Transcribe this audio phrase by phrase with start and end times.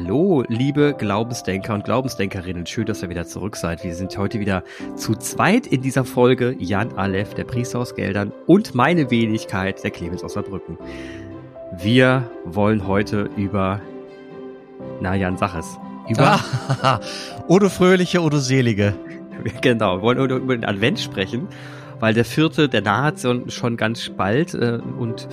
[0.00, 2.66] Hallo, liebe Glaubensdenker und Glaubensdenkerinnen.
[2.66, 3.82] Schön, dass ihr wieder zurück seid.
[3.82, 4.62] Wir sind heute wieder
[4.94, 6.54] zu zweit in dieser Folge.
[6.56, 10.78] Jan Aleph, der Priester aus Geldern und meine Wenigkeit, der Clemens aus Saarbrücken.
[11.76, 13.80] Wir wollen heute über,
[15.00, 15.76] na Jan, sag es.
[16.08, 16.38] Über,
[16.82, 17.00] ah,
[17.48, 18.94] oder fröhliche oder selige.
[19.62, 21.48] Genau, wir wollen über den Advent sprechen,
[21.98, 25.28] weil der vierte, der naht schon ganz bald äh, und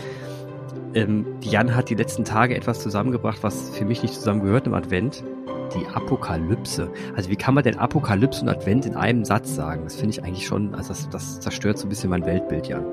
[0.95, 5.23] ähm, Jan hat die letzten Tage etwas zusammengebracht, was für mich nicht zusammengehört im Advent.
[5.75, 6.91] Die Apokalypse.
[7.15, 9.83] Also wie kann man denn Apokalypse und Advent in einem Satz sagen?
[9.83, 12.85] Das finde ich eigentlich schon, also das, das zerstört so ein bisschen mein Weltbild, Jan.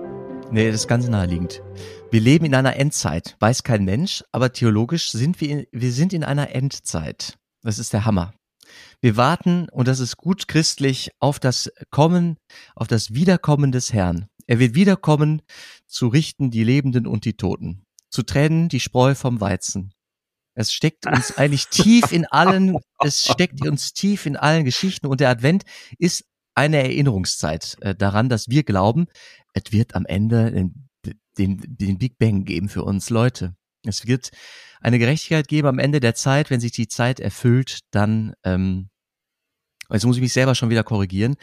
[0.50, 1.62] Nee, das ist ganz naheliegend.
[2.10, 6.12] Wir leben in einer Endzeit, weiß kein Mensch, aber theologisch sind wir, in, wir sind
[6.12, 7.38] in einer Endzeit.
[7.62, 8.32] Das ist der Hammer.
[9.00, 12.36] Wir warten, und das ist gut christlich, auf das Kommen,
[12.74, 14.26] auf das Wiederkommen des Herrn.
[14.46, 15.42] Er wird wiederkommen,
[15.86, 19.92] zu richten die Lebenden und die Toten zu trennen die Spreu vom Weizen.
[20.54, 25.20] Es steckt uns eigentlich tief in allen, es steckt uns tief in allen Geschichten und
[25.20, 25.64] der Advent
[25.98, 26.24] ist
[26.54, 29.06] eine Erinnerungszeit äh, daran, dass wir glauben,
[29.54, 30.88] es wird am Ende den,
[31.38, 33.56] den, den Big Bang geben für uns Leute.
[33.84, 34.30] Es wird
[34.80, 38.90] eine Gerechtigkeit geben am Ende der Zeit, wenn sich die Zeit erfüllt, dann, ähm,
[39.90, 41.36] jetzt muss ich mich selber schon wieder korrigieren.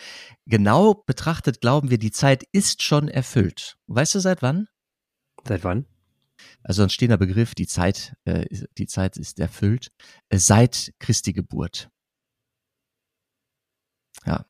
[0.46, 3.78] Genau betrachtet glauben wir, die Zeit ist schon erfüllt.
[3.88, 4.68] Weißt du seit wann?
[5.48, 5.86] Seit wann?
[6.70, 8.46] Also ein stehender Begriff, die Zeit, äh,
[8.78, 9.92] die Zeit ist erfüllt,
[10.30, 11.90] äh, seit Christi Geburt.
[14.24, 14.46] Ja.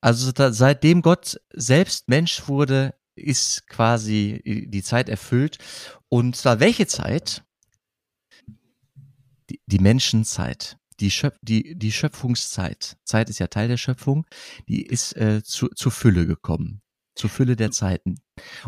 [0.00, 5.58] Also da, seitdem Gott selbst Mensch wurde, ist quasi die Zeit erfüllt.
[6.08, 7.42] Und zwar welche Zeit?
[9.50, 10.78] Die, die Menschenzeit.
[11.00, 12.98] Die, Schöpf die, die Schöpfungszeit.
[13.02, 14.26] Zeit ist ja Teil der Schöpfung.
[14.68, 16.82] Die ist äh, zu, zur Fülle gekommen.
[17.16, 18.20] Zur Fülle der Zeiten.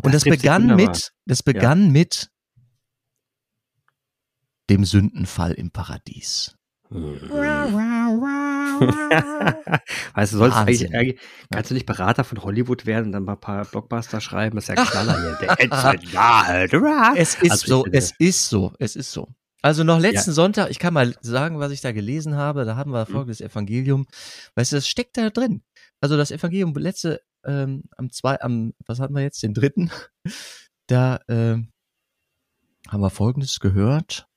[0.02, 1.90] Und das, das begann mit, das begann ja.
[1.90, 2.30] mit
[4.70, 6.56] dem Sündenfall im Paradies.
[10.14, 11.20] weißt du, sollst eigentlich, eigentlich,
[11.50, 14.56] kannst du nicht Berater von Hollywood werden und dann mal ein paar Blockbuster schreiben?
[14.56, 15.38] Das ist ja knaller hier.
[15.40, 16.02] Der Endzeit
[17.16, 19.28] Es ist also so, es ist so, es ist so.
[19.62, 20.34] Also noch letzten ja.
[20.34, 23.12] Sonntag, ich kann mal sagen, was ich da gelesen habe, da haben wir mhm.
[23.12, 24.06] folgendes Evangelium.
[24.54, 25.62] Weißt du, das steckt da drin.
[26.00, 29.90] Also das Evangelium letzte, ähm, am zwei, am, was hatten wir jetzt, den dritten,
[30.86, 31.70] da ähm,
[32.88, 34.29] haben wir folgendes gehört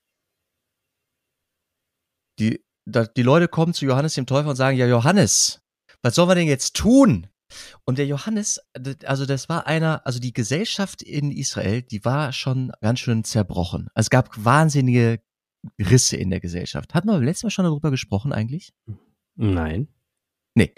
[2.40, 5.62] die, da, die Leute kommen zu Johannes dem Täufer und sagen, ja Johannes,
[6.02, 7.28] was sollen wir denn jetzt tun?
[7.86, 8.60] Und der Johannes,
[9.06, 13.90] also das war einer, also die Gesellschaft in Israel, die war schon ganz schön zerbrochen.
[13.94, 15.22] Also es gab wahnsinnige
[15.80, 16.94] Risse in der Gesellschaft.
[16.94, 18.74] Hatten wir letztes Mal schon darüber gesprochen eigentlich?
[19.36, 19.88] Nein.
[20.56, 20.74] Nee.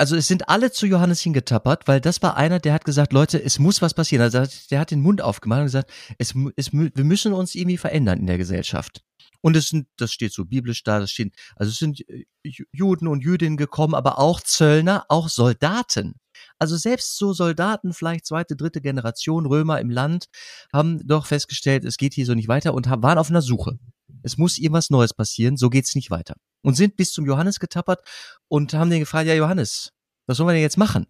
[0.00, 3.36] Also es sind alle zu Johannes hingetappert, weil das war einer, der hat gesagt, Leute,
[3.44, 4.22] es muss was passieren.
[4.22, 8.18] Also der hat den Mund aufgemacht und gesagt, es, es, wir müssen uns irgendwie verändern
[8.18, 9.02] in der Gesellschaft.
[9.42, 12.24] Und es sind, das steht so biblisch da, das stehen, also es sind äh,
[12.72, 16.14] Juden und Jüdinnen gekommen, aber auch Zöllner, auch Soldaten.
[16.58, 20.28] Also selbst so Soldaten, vielleicht zweite, dritte Generation Römer im Land,
[20.72, 23.78] haben doch festgestellt, es geht hier so nicht weiter und waren auf einer Suche.
[24.22, 26.36] Es muss irgendwas Neues passieren, so geht's nicht weiter.
[26.62, 28.06] Und sind bis zum Johannes getappert
[28.48, 29.92] und haben den gefragt, ja Johannes,
[30.26, 31.06] was sollen wir denn jetzt machen?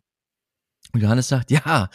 [0.92, 1.88] Und Johannes sagt, ja,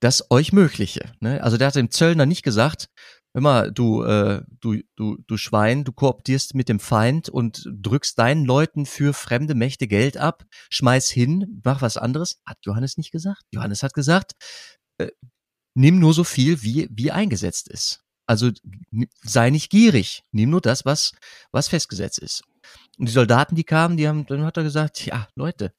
[0.00, 1.12] das euch Mögliche.
[1.20, 1.42] Ne?
[1.42, 2.88] Also der hat dem Zöllner nicht gesagt,
[3.36, 8.16] Hör mal, du, äh, du, du, du Schwein, du kooptierst mit dem Feind und drückst
[8.16, 12.40] deinen Leuten für fremde Mächte Geld ab, schmeiß hin, mach was anderes.
[12.46, 13.42] Hat Johannes nicht gesagt?
[13.50, 14.34] Johannes hat gesagt,
[14.98, 15.08] äh,
[15.74, 18.04] nimm nur so viel, wie, wie eingesetzt ist.
[18.24, 18.52] Also
[19.24, 21.10] sei nicht gierig, nimm nur das, was,
[21.50, 22.44] was festgesetzt ist.
[22.98, 25.72] Und die Soldaten, die kamen, die haben, dann hat er gesagt, ja, Leute,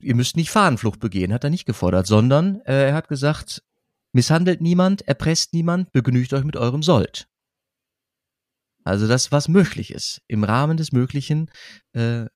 [0.00, 3.62] ihr müsst nicht Fahnenflucht begehen, hat er nicht gefordert, sondern äh, er hat gesagt,
[4.12, 7.28] Misshandelt niemand, erpresst niemand, begnügt euch mit eurem Sold.
[8.84, 11.50] Also das, was möglich ist, im Rahmen des Möglichen
[11.92, 12.26] äh,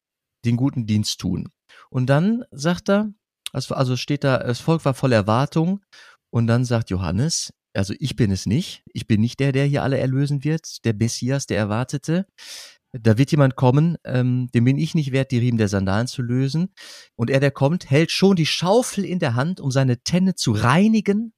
[0.45, 1.49] den guten Dienst tun.
[1.89, 3.13] Und dann sagt er,
[3.53, 5.81] also steht da, das Volk war voll Erwartung.
[6.31, 9.83] Und dann sagt Johannes, also ich bin es nicht, ich bin nicht der, der hier
[9.83, 12.27] alle erlösen wird, der Messias, der Erwartete.
[12.93, 16.21] Da wird jemand kommen, ähm, dem bin ich nicht wert, die Riemen der Sandalen zu
[16.21, 16.75] lösen.
[17.17, 20.53] Und er, der kommt, hält schon die Schaufel in der Hand, um seine Tenne zu
[20.53, 21.33] reinigen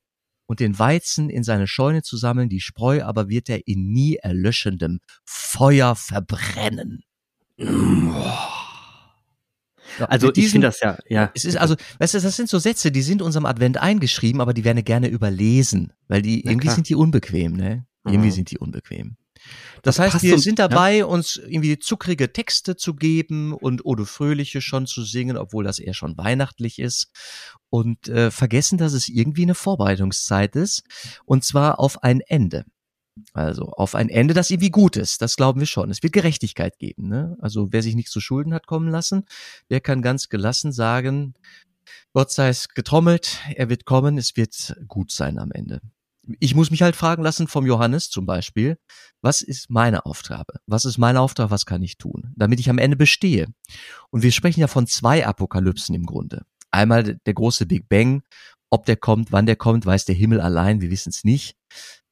[0.46, 4.16] und den Weizen in seine Scheune zu sammeln, die Spreu aber wird er in nie
[4.16, 7.02] erlöschendem Feuer verbrennen.
[9.98, 11.30] Also diesen, ich finde das ja, ja.
[11.34, 14.52] Es ist also, weißt du, das sind so Sätze, die sind unserem Advent eingeschrieben, aber
[14.52, 17.86] die werden gerne überlesen, weil die irgendwie sind die unbequem, ne?
[18.04, 18.32] Irgendwie mhm.
[18.32, 19.16] sind die unbequem.
[19.82, 21.04] Das, das heißt, wir sind dabei, ja?
[21.06, 25.94] uns irgendwie zuckrige Texte zu geben und Ode Fröhliche schon zu singen, obwohl das eher
[25.94, 27.10] schon weihnachtlich ist.
[27.70, 30.84] Und äh, vergessen, dass es irgendwie eine Vorbereitungszeit ist.
[31.24, 32.64] Und zwar auf ein Ende.
[33.32, 35.90] Also auf ein Ende, das irgendwie gut ist, das glauben wir schon.
[35.90, 37.08] Es wird Gerechtigkeit geben.
[37.08, 37.36] Ne?
[37.40, 39.24] Also wer sich nicht zu Schulden hat kommen lassen,
[39.70, 41.34] der kann ganz gelassen sagen,
[42.12, 45.80] Gott sei es getrommelt, er wird kommen, es wird gut sein am Ende.
[46.40, 48.78] Ich muss mich halt fragen lassen vom Johannes zum Beispiel,
[49.22, 50.54] was ist meine Aufgabe?
[50.66, 51.50] Was ist mein Auftrag?
[51.50, 52.32] Was kann ich tun?
[52.36, 53.48] Damit ich am Ende bestehe.
[54.10, 56.44] Und wir sprechen ja von zwei Apokalypsen im Grunde.
[56.70, 58.22] Einmal der große Big Bang.
[58.70, 60.80] Ob der kommt, wann der kommt, weiß der Himmel allein.
[60.80, 61.56] Wir wissen es nicht.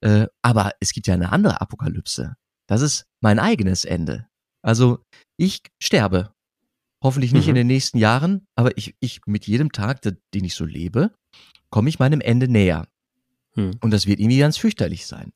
[0.00, 2.36] Äh, aber es gibt ja eine andere Apokalypse.
[2.68, 4.26] Das ist mein eigenes Ende.
[4.62, 5.04] Also
[5.36, 6.32] ich sterbe.
[7.02, 7.50] Hoffentlich nicht mhm.
[7.50, 11.12] in den nächsten Jahren, aber ich, ich mit jedem Tag, den ich so lebe,
[11.70, 12.86] komme ich meinem Ende näher.
[13.54, 13.72] Mhm.
[13.80, 15.32] Und das wird irgendwie ganz fürchterlich sein.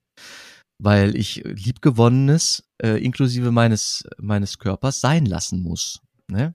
[0.79, 6.01] Weil ich liebgewonnenes, äh, inklusive meines, meines Körpers, sein lassen muss.
[6.29, 6.55] Ne?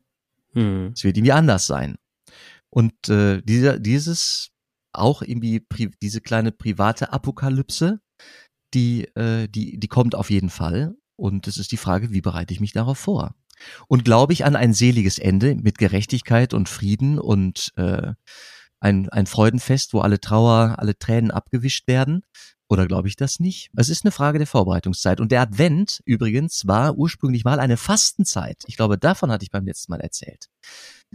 [0.54, 0.92] Mhm.
[0.96, 1.96] Es wird irgendwie anders sein.
[2.70, 4.52] Und äh, dieser, dieses
[4.94, 5.66] auch irgendwie
[6.02, 8.00] diese kleine private Apokalypse,
[8.74, 10.96] die, äh, die, die kommt auf jeden Fall.
[11.16, 13.36] Und es ist die Frage, wie bereite ich mich darauf vor?
[13.88, 18.14] Und glaube ich an ein seliges Ende mit Gerechtigkeit und Frieden und äh,
[18.82, 22.24] ein, ein Freudenfest, wo alle Trauer, alle Tränen abgewischt werden?
[22.68, 23.70] Oder glaube ich das nicht?
[23.76, 25.20] Es ist eine Frage der Vorbereitungszeit.
[25.20, 28.64] Und der Advent übrigens war ursprünglich mal eine Fastenzeit.
[28.68, 30.48] Ich glaube, davon hatte ich beim letzten Mal erzählt.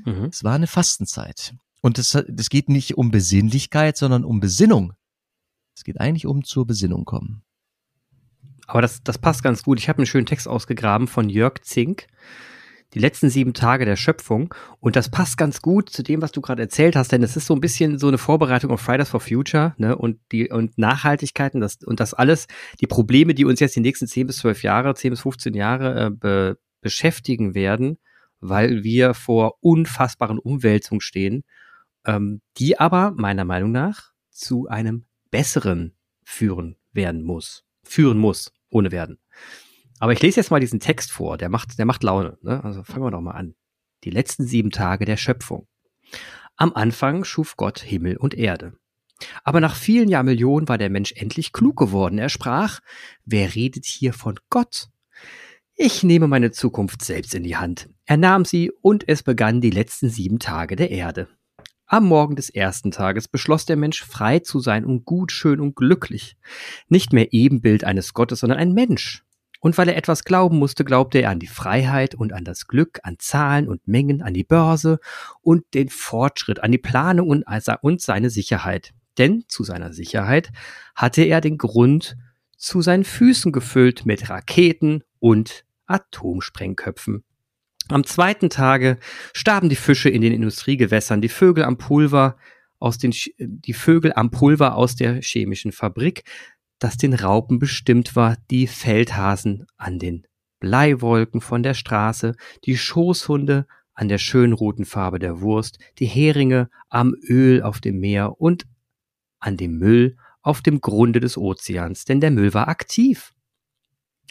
[0.05, 0.29] Mhm.
[0.31, 1.55] Es war eine Fastenzeit.
[1.81, 4.93] Und es, es geht nicht um Besinnlichkeit, sondern um Besinnung.
[5.75, 7.43] Es geht eigentlich um zur Besinnung kommen.
[8.67, 9.79] Aber das, das passt ganz gut.
[9.79, 12.07] Ich habe einen schönen Text ausgegraben von Jörg Zink.
[12.97, 14.53] Die letzten sieben Tage der Schöpfung.
[14.81, 17.47] Und das passt ganz gut zu dem, was du gerade erzählt hast, denn es ist
[17.47, 21.61] so ein bisschen so eine Vorbereitung auf Fridays for Future, ne, und die, und Nachhaltigkeiten,
[21.61, 22.49] das, und das alles,
[22.81, 26.07] die Probleme, die uns jetzt die nächsten zehn bis zwölf Jahre, zehn bis 15 Jahre
[26.07, 27.99] äh, be, beschäftigen werden,
[28.41, 31.45] weil wir vor unfassbaren Umwälzungen stehen
[32.07, 35.95] ähm, die aber meiner Meinung nach zu einem besseren
[36.25, 37.65] führen werden muss.
[37.83, 39.19] Führen muss, ohne werden.
[39.99, 42.39] Aber ich lese jetzt mal diesen Text vor, der macht, der macht Laune.
[42.43, 42.63] Ne?
[42.63, 43.55] Also fangen wir doch mal an.
[44.05, 45.67] Die letzten sieben Tage der Schöpfung.
[46.57, 48.75] Am Anfang schuf Gott Himmel und Erde.
[49.45, 52.19] Aber nach vielen Jahrmillionen war der Mensch endlich klug geworden.
[52.19, 52.81] Er sprach,
[53.25, 54.89] wer redet hier von Gott?
[55.75, 57.89] Ich nehme meine Zukunft selbst in die Hand.
[58.05, 61.29] Er nahm sie und es begann die letzten sieben Tage der Erde.
[61.87, 65.77] Am Morgen des ersten Tages beschloss der Mensch frei zu sein und gut, schön und
[65.77, 66.37] glücklich.
[66.89, 69.26] Nicht mehr Ebenbild eines Gottes, sondern ein Mensch.
[69.67, 73.01] Und weil er etwas glauben musste, glaubte er an die Freiheit und an das Glück,
[73.03, 75.01] an Zahlen und Mengen, an die Börse
[75.43, 77.43] und den Fortschritt, an die Planung
[77.81, 78.95] und, seine Sicherheit.
[79.19, 80.53] Denn zu seiner Sicherheit
[80.95, 82.17] hatte er den Grund
[82.57, 87.25] zu seinen Füßen gefüllt mit Raketen und Atomsprengköpfen.
[87.89, 89.01] Am zweiten Tage
[89.33, 92.37] starben die Fische in den Industriegewässern, die Vögel am Pulver
[92.79, 96.23] aus den, die Vögel am Pulver aus der chemischen Fabrik,
[96.79, 100.27] das den Raupen bestimmt war, die Feldhasen an den
[100.61, 102.35] Bleiwolken von der Straße,
[102.65, 107.99] die Schoßhunde an der schönen roten Farbe der Wurst, die Heringe am Öl auf dem
[107.99, 108.67] Meer und
[109.39, 113.33] an dem Müll auf dem Grunde des Ozeans, denn der Müll war aktiv.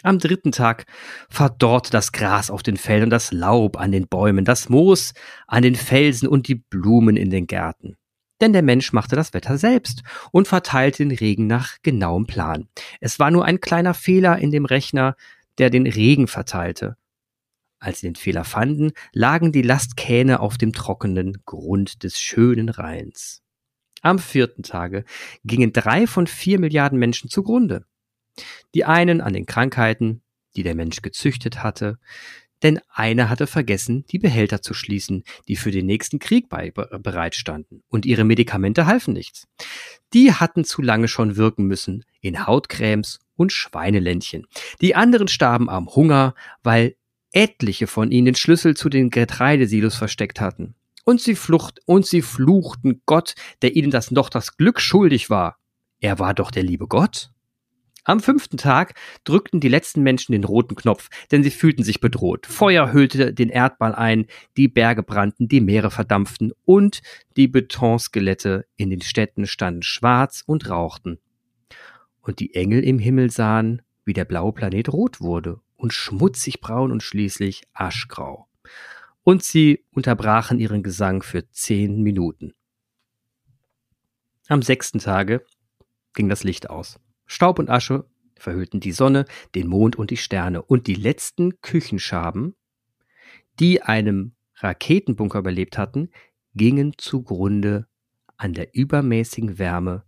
[0.02, 0.86] Am dritten Tag
[1.28, 5.14] verdorrte das Gras auf den Feldern, das Laub an den Bäumen, das Moos
[5.46, 7.96] an den Felsen und die Blumen in den Gärten.
[8.40, 12.68] Denn der Mensch machte das Wetter selbst und verteilte den Regen nach genauem Plan.
[13.00, 15.16] Es war nur ein kleiner Fehler in dem Rechner,
[15.58, 16.96] der den Regen verteilte.
[17.78, 23.42] Als sie den Fehler fanden, lagen die Lastkähne auf dem trockenen Grund des schönen Rheins.
[24.02, 25.04] Am vierten Tage
[25.44, 27.84] gingen drei von vier Milliarden Menschen zugrunde.
[28.74, 30.22] Die einen an den Krankheiten,
[30.56, 31.98] die der Mensch gezüchtet hatte,
[32.62, 37.82] denn einer hatte vergessen, die Behälter zu schließen, die für den nächsten Krieg bei, bereitstanden,
[37.88, 39.46] und ihre Medikamente halfen nichts.
[40.12, 44.46] Die hatten zu lange schon wirken müssen, in Hautcremes und Schweineländchen.
[44.80, 46.96] Die anderen starben am Hunger, weil
[47.32, 50.74] etliche von ihnen den Schlüssel zu den Getreidesilos versteckt hatten.
[51.04, 55.58] Und sie flucht, und sie fluchten Gott, der ihnen das noch das Glück schuldig war.
[56.00, 57.30] Er war doch der liebe Gott.
[58.08, 58.94] Am fünften Tag
[59.24, 62.46] drückten die letzten Menschen den roten Knopf, denn sie fühlten sich bedroht.
[62.46, 67.02] Feuer hüllte den Erdball ein, die Berge brannten, die Meere verdampften und
[67.36, 71.18] die Betonskelette in den Städten standen schwarz und rauchten.
[72.20, 76.92] Und die Engel im Himmel sahen, wie der blaue Planet rot wurde und schmutzig braun
[76.92, 78.46] und schließlich aschgrau.
[79.24, 82.54] Und sie unterbrachen ihren Gesang für zehn Minuten.
[84.46, 85.44] Am sechsten Tage
[86.14, 87.00] ging das Licht aus.
[87.26, 92.54] Staub und Asche verhüllten die Sonne, den Mond und die Sterne, und die letzten Küchenschaben,
[93.58, 96.10] die einem Raketenbunker überlebt hatten,
[96.54, 97.86] gingen zugrunde
[98.36, 100.04] an der übermäßigen Wärme,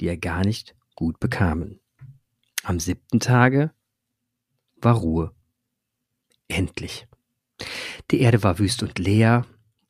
[0.00, 1.80] die er gar nicht gut bekamen.
[2.62, 3.72] Am siebten Tage
[4.76, 5.34] war Ruhe.
[6.48, 7.06] Endlich.
[8.10, 9.46] Die Erde war wüst und leer,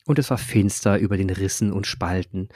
[0.06, 2.48] und es war finster über den Rissen und Spalten,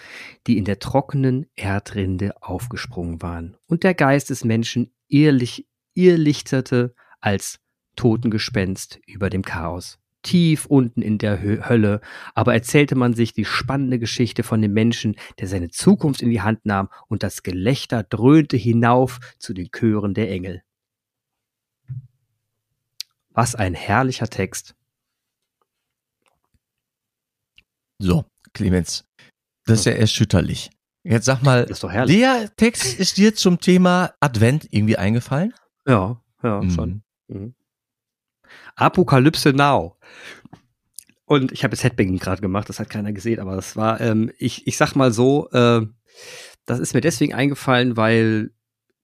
[0.47, 7.61] die in der trockenen Erdrinde aufgesprungen waren, und der Geist des Menschen irrlich, irrlichterte als
[7.97, 9.99] Totengespenst über dem Chaos.
[10.23, 12.01] Tief unten in der Hölle,
[12.35, 16.43] aber erzählte man sich die spannende Geschichte von dem Menschen, der seine Zukunft in die
[16.43, 20.63] Hand nahm, und das Gelächter dröhnte hinauf zu den Chören der Engel.
[23.31, 24.75] Was ein herrlicher Text.
[28.01, 28.25] So,
[28.55, 29.05] Clemens,
[29.67, 30.71] das ist ja erschütterlich.
[31.05, 35.55] Jetzt sag mal, der Text ist dir zum Thema Advent irgendwie eingefallen?
[35.87, 36.71] Ja, ja, Mhm.
[36.71, 37.03] schon.
[37.29, 37.55] Mhm.
[38.77, 39.97] Apokalypse Now.
[41.25, 44.31] Und ich habe jetzt Headbanging gerade gemacht, das hat keiner gesehen, aber das war, ähm,
[44.39, 45.87] ich, ich sag mal so, äh,
[46.65, 48.51] das ist mir deswegen eingefallen, weil,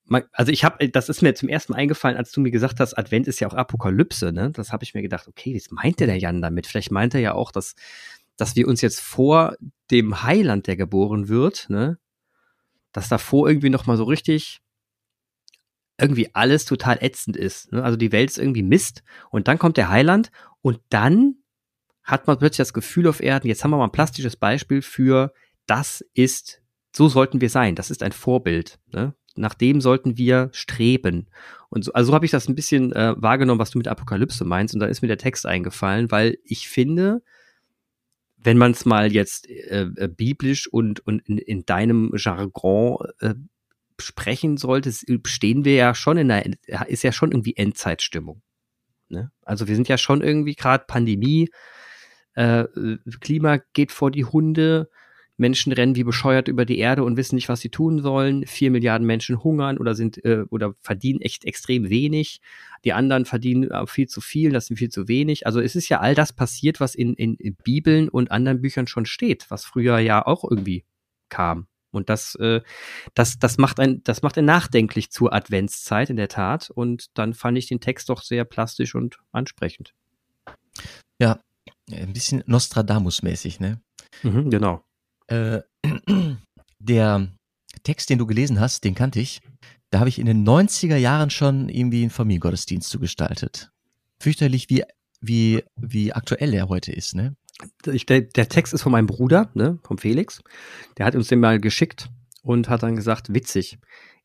[0.05, 2.79] man, also ich habe, das ist mir zum ersten Mal eingefallen, als du mir gesagt
[2.79, 4.51] hast, Advent ist ja auch Apokalypse, ne?
[4.51, 6.65] Das habe ich mir gedacht, okay, was meinte der Jan damit?
[6.67, 7.75] Vielleicht meint er ja auch, dass,
[8.37, 9.55] dass wir uns jetzt vor
[9.91, 11.97] dem Heiland, der geboren wird, ne?
[12.91, 14.61] Dass davor irgendwie noch mal so richtig
[15.97, 17.71] irgendwie alles total ätzend ist.
[17.71, 17.83] Ne?
[17.83, 21.35] Also die Welt ist irgendwie Mist und dann kommt der Heiland und dann
[22.03, 25.33] hat man plötzlich das Gefühl auf Erden, jetzt haben wir mal ein plastisches Beispiel für,
[25.65, 26.61] das ist,
[26.95, 28.79] so sollten wir sein, das ist ein Vorbild.
[28.91, 29.15] Ne?
[29.35, 31.27] Nach dem sollten wir streben.
[31.69, 34.45] Und so, also so habe ich das ein bisschen äh, wahrgenommen, was du mit Apokalypse
[34.45, 37.23] meinst und da ist mir der Text eingefallen, weil ich finde,
[38.45, 43.33] wenn man es mal jetzt äh, äh, biblisch und, und in, in deinem Jargon äh,
[43.99, 44.91] sprechen sollte,
[45.25, 46.55] stehen wir ja schon in einer,
[46.87, 48.41] ist ja schon irgendwie Endzeitstimmung.
[49.09, 49.31] Ne?
[49.41, 51.49] Also wir sind ja schon irgendwie gerade Pandemie,
[52.33, 52.65] äh,
[53.21, 54.89] Klima geht vor die Hunde,
[55.37, 58.45] Menschen rennen wie bescheuert über die Erde und wissen nicht, was sie tun sollen.
[58.45, 62.39] Vier Milliarden Menschen hungern oder sind äh, oder verdienen echt extrem wenig.
[62.83, 65.45] Die anderen verdienen äh, viel zu viel, das sind viel zu wenig.
[65.45, 68.87] Also es ist ja all das passiert, was in, in, in Bibeln und anderen Büchern
[68.87, 70.85] schon steht, was früher ja auch irgendwie
[71.29, 71.67] kam.
[71.91, 72.61] Und das, äh,
[73.13, 76.69] das, das macht ein, das macht ein nachdenklich zur Adventszeit in der Tat.
[76.69, 79.93] Und dann fand ich den Text doch sehr plastisch und ansprechend.
[81.19, 81.39] Ja,
[81.89, 83.81] ein bisschen Nostradamus-mäßig, ne?
[84.23, 84.83] Mhm, genau.
[85.27, 85.61] Äh,
[86.79, 87.27] der
[87.83, 89.41] Text, den du gelesen hast, den kannte ich.
[89.89, 93.71] Da habe ich in den 90er Jahren schon irgendwie einen Familiengottesdienst zugestaltet.
[94.19, 94.83] Fürchterlich, wie,
[95.21, 97.35] wie, wie aktuell er heute ist, ne?
[97.85, 100.41] Der, der Text ist von meinem Bruder, ne, vom Felix.
[100.97, 102.09] Der hat uns den mal geschickt
[102.41, 103.77] und hat dann gesagt, witzig.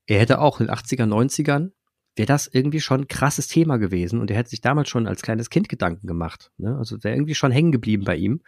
[0.06, 1.70] Er hätte auch in den 80er, 90ern,
[2.16, 5.22] wäre das irgendwie schon ein krasses Thema gewesen und er hätte sich damals schon als
[5.22, 6.50] kleines Kind Gedanken gemacht.
[6.58, 6.76] Ne?
[6.76, 8.42] Also wäre irgendwie schon hängen geblieben bei ihm.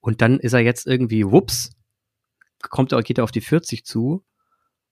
[0.00, 1.72] Und dann ist er jetzt irgendwie, wups,
[2.62, 4.24] kommt er, geht er auf die 40 zu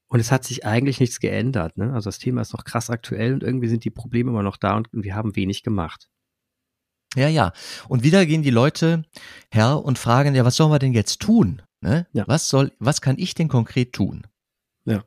[0.08, 1.76] und es hat sich eigentlich nichts geändert.
[1.76, 1.92] Ne?
[1.92, 4.76] Also das Thema ist noch krass aktuell und irgendwie sind die Probleme immer noch da
[4.76, 6.08] und wir haben wenig gemacht.
[7.14, 7.52] Ja, ja.
[7.88, 9.04] Und wieder gehen die Leute
[9.50, 11.62] her und fragen, ja, was sollen wir denn jetzt tun?
[11.80, 12.06] Ne?
[12.12, 12.24] Ja.
[12.28, 14.26] Was soll, was kann ich denn konkret tun?
[14.84, 15.02] Ja.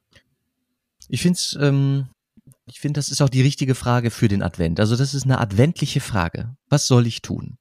[1.08, 2.10] Ich finde ähm,
[2.70, 4.80] ich finde, das ist auch die richtige Frage für den Advent.
[4.80, 6.56] Also das ist eine adventliche Frage.
[6.70, 7.58] Was soll ich tun?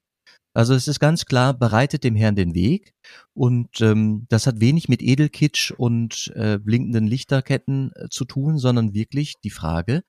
[0.59, 2.93] Also es ist ganz klar, bereitet dem Herrn den Weg
[3.33, 8.93] und ähm, das hat wenig mit Edelkitsch und äh, blinkenden Lichterketten äh, zu tun, sondern
[8.93, 10.03] wirklich die Frage,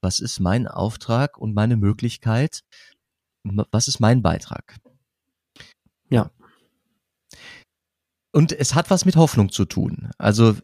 [0.00, 2.64] was ist mein Auftrag und meine Möglichkeit,
[3.44, 4.76] was ist mein Beitrag?
[6.10, 6.32] Ja.
[8.32, 10.10] Und es hat was mit Hoffnung zu tun.
[10.18, 10.56] Also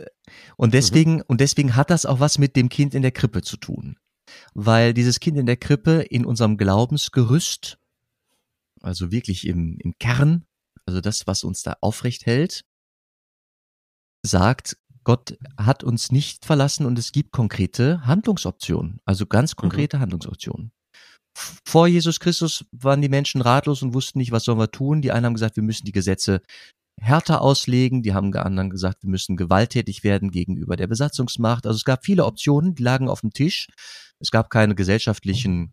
[0.56, 3.56] und deswegen und deswegen hat das auch was mit dem Kind in der Krippe zu
[3.56, 3.98] tun,
[4.54, 7.78] weil dieses Kind in der Krippe in unserem Glaubensgerüst,
[8.82, 10.44] also wirklich im im Kern,
[10.86, 12.64] also das, was uns da aufrecht hält,
[14.24, 20.72] sagt, Gott hat uns nicht verlassen und es gibt konkrete Handlungsoptionen, also ganz konkrete Handlungsoptionen.
[21.36, 25.00] F- Vor Jesus Christus waren die Menschen ratlos und wussten nicht, was sollen wir tun.
[25.00, 26.42] Die einen haben gesagt, wir müssen die Gesetze
[27.00, 28.02] härter auslegen.
[28.02, 31.64] Die haben anderen gesagt, wir müssen gewalttätig werden gegenüber der Besatzungsmacht.
[31.66, 33.68] Also es gab viele Optionen, die lagen auf dem Tisch.
[34.18, 35.72] Es gab keine gesellschaftlichen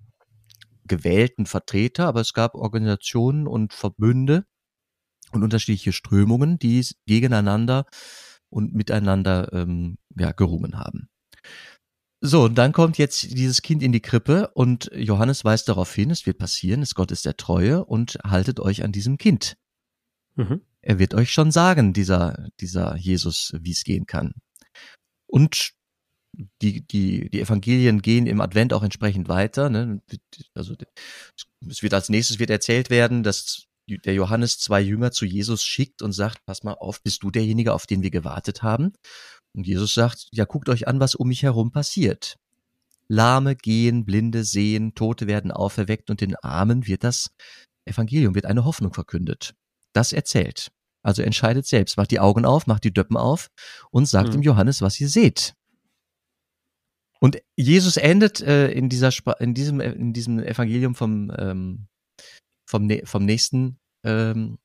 [0.87, 4.45] gewählten Vertreter, aber es gab Organisationen und Verbünde
[5.31, 7.85] und unterschiedliche Strömungen, die gegeneinander
[8.49, 11.09] und miteinander ähm, ja, gerungen haben.
[12.21, 16.09] So, und dann kommt jetzt dieses Kind in die Krippe und Johannes weist darauf hin,
[16.09, 19.57] es wird passieren, es Gott ist der Treue und haltet euch an diesem Kind.
[20.35, 20.61] Mhm.
[20.81, 24.33] Er wird euch schon sagen, dieser, dieser Jesus, wie es gehen kann.
[25.27, 25.71] Und
[26.61, 29.69] die, die, die Evangelien gehen im Advent auch entsprechend weiter.
[29.69, 30.01] Ne?
[30.53, 30.75] Also
[31.69, 36.01] es wird als nächstes wird erzählt werden, dass der Johannes zwei Jünger zu Jesus schickt
[36.01, 38.93] und sagt, pass mal auf, bist du derjenige, auf den wir gewartet haben?
[39.53, 42.37] Und Jesus sagt, ja, guckt euch an, was um mich herum passiert.
[43.07, 47.29] Lahme gehen, Blinde sehen, Tote werden auferweckt und den Armen wird das
[47.85, 49.53] Evangelium, wird eine Hoffnung verkündet.
[49.93, 50.71] Das erzählt.
[51.03, 53.49] Also entscheidet selbst, macht die Augen auf, macht die Döppen auf
[53.91, 54.33] und sagt mhm.
[54.33, 55.53] dem Johannes, was ihr seht.
[57.25, 61.87] Und Jesus endet äh, in dieser in diesem in diesem Evangelium vom ähm,
[62.69, 64.59] vom vom nächsten ähm,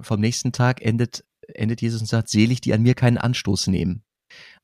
[0.00, 4.02] vom nächsten Tag endet endet Jesus und sagt selig, die an mir keinen Anstoß nehmen.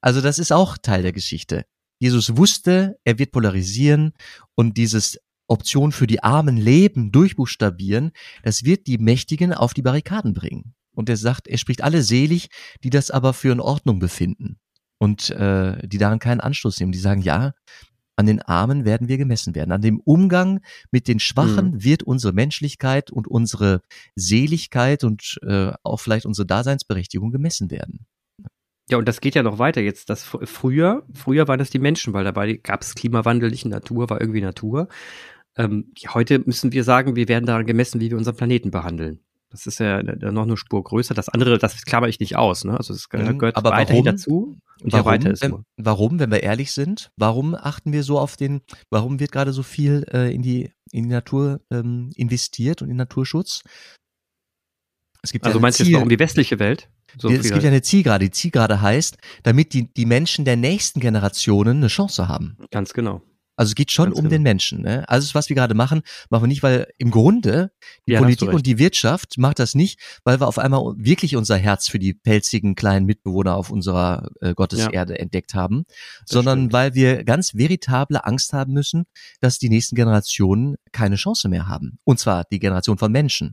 [0.00, 1.66] Also das ist auch Teil der Geschichte.
[2.00, 4.14] Jesus wusste, er wird polarisieren
[4.54, 10.32] und dieses Option für die armen Leben durchbuchstabieren, das wird die Mächtigen auf die Barrikaden
[10.32, 10.75] bringen.
[10.94, 12.49] Und er sagt, er spricht alle selig,
[12.82, 14.59] die das aber für in Ordnung befinden
[15.02, 16.92] und äh, die daran keinen Anstoß nehmen.
[16.92, 17.54] Die sagen, ja,
[18.14, 19.73] an den Armen werden wir gemessen werden.
[19.73, 20.61] An dem Umgang
[20.92, 21.82] mit den Schwachen mhm.
[21.82, 23.80] wird unsere Menschlichkeit und unsere
[24.14, 28.06] Seligkeit und äh, auch vielleicht unsere Daseinsberechtigung gemessen werden.
[28.88, 30.09] Ja, und das geht ja noch weiter jetzt.
[30.09, 34.21] Das früher, früher waren das die Menschen, weil dabei gab es Klimawandel, nicht Natur, war
[34.21, 34.87] irgendwie Natur.
[35.56, 39.18] Ähm, heute müssen wir sagen, wir werden daran gemessen, wie wir unseren Planeten behandeln.
[39.52, 41.12] Das ist ja noch eine Spur größer.
[41.12, 42.64] Das andere, das klammer ich nicht aus.
[42.64, 42.75] Ne?
[42.75, 44.56] Also es mhm, gehört aber weiterhin warum, dazu.
[44.82, 48.37] Und warum, weiter ist wenn, warum, wenn wir ehrlich sind, warum achten wir so auf
[48.37, 52.88] den, warum wird gerade so viel äh, in, die, in die Natur ähm, investiert und
[52.88, 53.62] in Naturschutz?
[55.23, 56.88] Es gibt also ja meinst du jetzt noch um die westliche Welt?
[57.18, 58.25] So es gibt ja eine Zielgerade.
[58.25, 62.56] Die Zielgerade heißt, damit die, die Menschen der nächsten Generationen eine Chance haben.
[62.71, 63.23] Ganz genau.
[63.56, 64.30] Also es geht schon Ganz um genau.
[64.30, 64.82] den Menschen.
[64.82, 65.09] Ne?
[65.09, 67.71] Also was wir gerade machen, machen wir nicht, weil im Grunde
[68.06, 71.56] die ja, Politik und die Wirtschaft macht das nicht, weil wir auf einmal wirklich unser
[71.56, 75.18] Herz für die pelzigen kleinen Mitbewohner auf unserer äh, Gotteserde ja.
[75.18, 75.99] entdeckt haben, das
[76.30, 76.73] sondern stimmt.
[76.73, 79.04] weil wir ganz veritable Angst haben müssen,
[79.40, 81.99] dass die nächsten Generationen keine Chance mehr haben.
[82.04, 83.52] Und zwar die Generation von Menschen.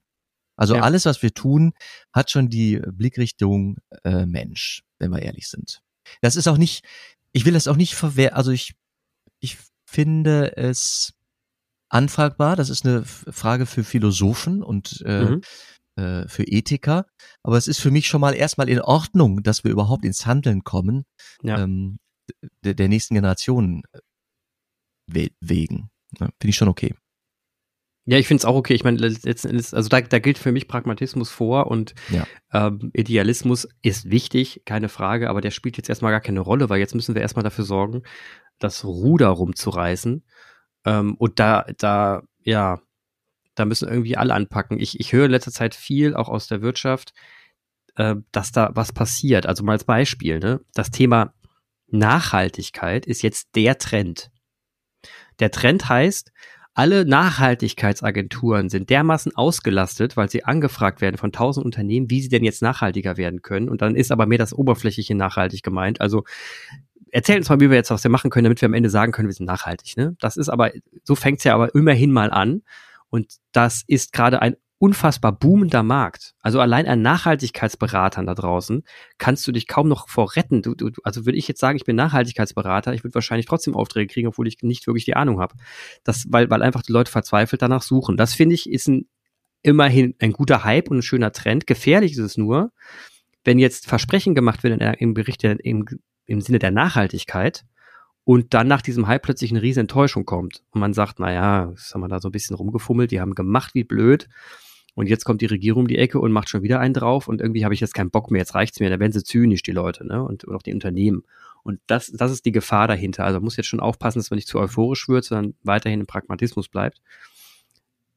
[0.56, 0.82] Also ja.
[0.82, 1.72] alles, was wir tun,
[2.14, 5.82] hat schon die Blickrichtung äh, Mensch, wenn wir ehrlich sind.
[6.22, 6.84] Das ist auch nicht,
[7.32, 8.74] ich will das auch nicht verwehren, also ich,
[9.40, 9.58] ich
[9.90, 11.14] finde es
[11.90, 12.56] anfragbar.
[12.56, 15.42] Das ist eine Frage für Philosophen und äh, mhm.
[15.96, 17.06] äh, für Ethiker.
[17.44, 20.64] Aber es ist für mich schon mal erstmal in Ordnung, dass wir überhaupt ins Handeln
[20.64, 21.06] kommen,
[21.42, 21.64] ja.
[21.64, 21.98] ähm,
[22.64, 23.82] der, der nächsten Generation
[25.08, 25.90] we wegen.
[26.20, 26.96] Ja, Finde ich schon okay.
[28.10, 28.74] Ja, ich finde es auch okay.
[28.74, 32.26] Ich meine, letzten Endes, also da, da gilt für mich Pragmatismus vor und ja.
[32.52, 36.80] ähm, Idealismus ist wichtig, keine Frage, aber der spielt jetzt erstmal gar keine Rolle, weil
[36.80, 38.02] jetzt müssen wir erstmal dafür sorgen,
[38.58, 40.26] das Ruder rumzureißen.
[40.86, 42.82] Ähm, und da, da, ja,
[43.54, 44.80] da müssen irgendwie alle anpacken.
[44.80, 47.14] Ich, ich höre in letzter Zeit viel, auch aus der Wirtschaft,
[47.96, 49.46] äh, dass da was passiert.
[49.46, 50.62] Also mal als Beispiel, ne?
[50.74, 51.32] Das Thema
[51.86, 54.32] Nachhaltigkeit ist jetzt der Trend.
[55.40, 56.32] Der Trend heißt,
[56.80, 62.46] alle Nachhaltigkeitsagenturen sind dermaßen ausgelastet, weil sie angefragt werden von tausend Unternehmen, wie sie denn
[62.46, 63.68] jetzt nachhaltiger werden können.
[63.68, 66.00] Und dann ist aber mehr das oberflächliche nachhaltig gemeint.
[66.00, 66.24] Also
[67.12, 69.12] erzählt uns mal, wie wir jetzt was wir machen können, damit wir am Ende sagen
[69.12, 69.98] können, wir sind nachhaltig.
[69.98, 70.16] Ne?
[70.22, 70.72] Das ist aber,
[71.04, 72.62] so fängt es ja aber immerhin mal an.
[73.10, 76.34] Und das ist gerade ein unfassbar boomender Markt.
[76.40, 78.84] Also allein an Nachhaltigkeitsberatern da draußen
[79.18, 80.62] kannst du dich kaum noch vor retten.
[80.62, 84.12] Du, du, also würde ich jetzt sagen, ich bin Nachhaltigkeitsberater, ich würde wahrscheinlich trotzdem Aufträge
[84.12, 85.56] kriegen, obwohl ich nicht wirklich die Ahnung habe.
[86.06, 88.16] Das, weil, weil einfach die Leute verzweifelt danach suchen.
[88.16, 89.10] Das finde ich ist ein,
[89.62, 91.68] immerhin ein guter Hype und ein schöner Trend.
[91.68, 92.72] Gefährlich ist es nur,
[93.44, 95.86] wenn jetzt Versprechen gemacht werden im Bericht im,
[96.26, 97.66] im Sinne der Nachhaltigkeit
[98.24, 101.94] und dann nach diesem Hype plötzlich eine riesen Enttäuschung kommt und man sagt, naja, das
[101.94, 104.30] haben wir da so ein bisschen rumgefummelt, die haben gemacht wie blöd
[104.96, 107.42] und jetzt kommt die Regierung um die Ecke und macht schon wieder einen drauf und
[107.42, 109.72] irgendwie habe ich jetzt keinen Bock mehr, jetzt reicht's mir, da werden sie zynisch, die
[109.72, 111.24] Leute, ne, und, und auch die Unternehmen.
[111.64, 113.26] Und das, das ist die Gefahr dahinter.
[113.26, 116.08] Also man muss jetzt schon aufpassen, dass man nicht zu euphorisch wird, sondern weiterhin im
[116.08, 117.02] Pragmatismus bleibt.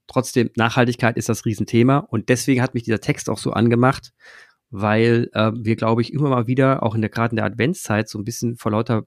[0.07, 4.13] Trotzdem, Nachhaltigkeit ist das Riesenthema und deswegen hat mich dieser Text auch so angemacht,
[4.71, 8.09] weil äh, wir, glaube ich, immer mal wieder, auch in der gerade in der Adventszeit,
[8.09, 9.05] so ein bisschen vor lauter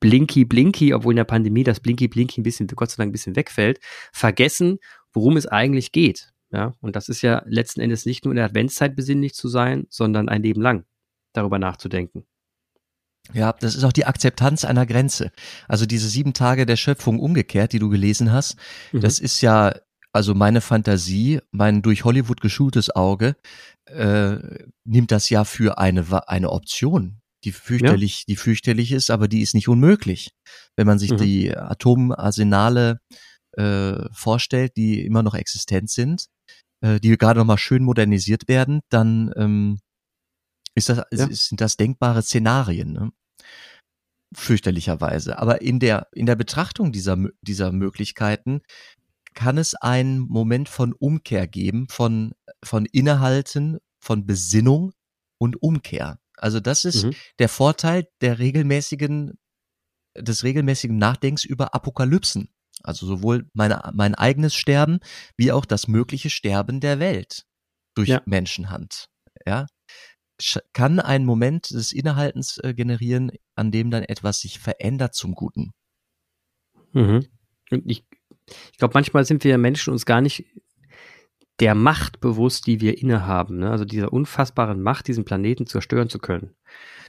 [0.00, 3.12] Blinky Blinky, obwohl in der Pandemie das Blinky Blinky ein bisschen, Gott sei Dank, ein
[3.12, 3.80] bisschen wegfällt,
[4.12, 4.78] vergessen,
[5.12, 6.32] worum es eigentlich geht.
[6.50, 9.86] Ja, und das ist ja letzten Endes nicht nur in der Adventszeit besinnlich zu sein,
[9.90, 10.84] sondern ein Leben lang
[11.34, 12.26] darüber nachzudenken.
[13.34, 15.32] Ja, das ist auch die Akzeptanz einer Grenze.
[15.66, 18.56] Also diese sieben Tage der Schöpfung umgekehrt, die du gelesen hast,
[18.92, 19.00] mhm.
[19.00, 19.74] das ist ja
[20.12, 23.36] also meine Fantasie, mein durch Hollywood geschultes Auge,
[23.86, 24.36] äh,
[24.84, 28.24] nimmt das ja für eine, eine Option, die fürchterlich, ja.
[28.28, 30.30] die fürchterlich ist, aber die ist nicht unmöglich.
[30.76, 31.18] Wenn man sich mhm.
[31.18, 33.00] die Atomarsenale
[33.52, 36.26] äh, vorstellt, die immer noch existent sind,
[36.80, 39.78] äh, die gerade noch mal schön modernisiert werden, dann ähm,
[40.74, 41.28] ist das, ja.
[41.30, 42.92] sind das denkbare Szenarien.
[42.92, 43.10] Ne?
[44.34, 45.38] fürchterlicherweise.
[45.38, 48.60] Aber in der, in der Betrachtung dieser, dieser Möglichkeiten
[49.34, 54.92] kann es einen Moment von Umkehr geben, von, von Innehalten, von Besinnung
[55.38, 56.18] und Umkehr.
[56.36, 57.14] Also das ist mhm.
[57.38, 59.38] der Vorteil der regelmäßigen
[60.16, 62.48] des regelmäßigen Nachdenkens über Apokalypsen.
[62.82, 65.00] Also sowohl meine, mein eigenes Sterben
[65.36, 67.44] wie auch das mögliche Sterben der Welt
[67.94, 68.22] durch ja.
[68.26, 69.08] Menschenhand.
[69.46, 69.66] Ja,
[70.72, 75.72] kann einen Moment des Innehaltens äh, generieren, an dem dann etwas sich verändert zum Guten.
[76.92, 77.26] Mhm.
[77.70, 78.04] Und ich,
[78.72, 80.44] ich glaube, manchmal sind wir Menschen uns gar nicht
[81.60, 83.58] der Macht bewusst, die wir innehaben.
[83.58, 83.70] Ne?
[83.70, 86.54] Also dieser unfassbaren Macht, diesen Planeten zerstören zu können.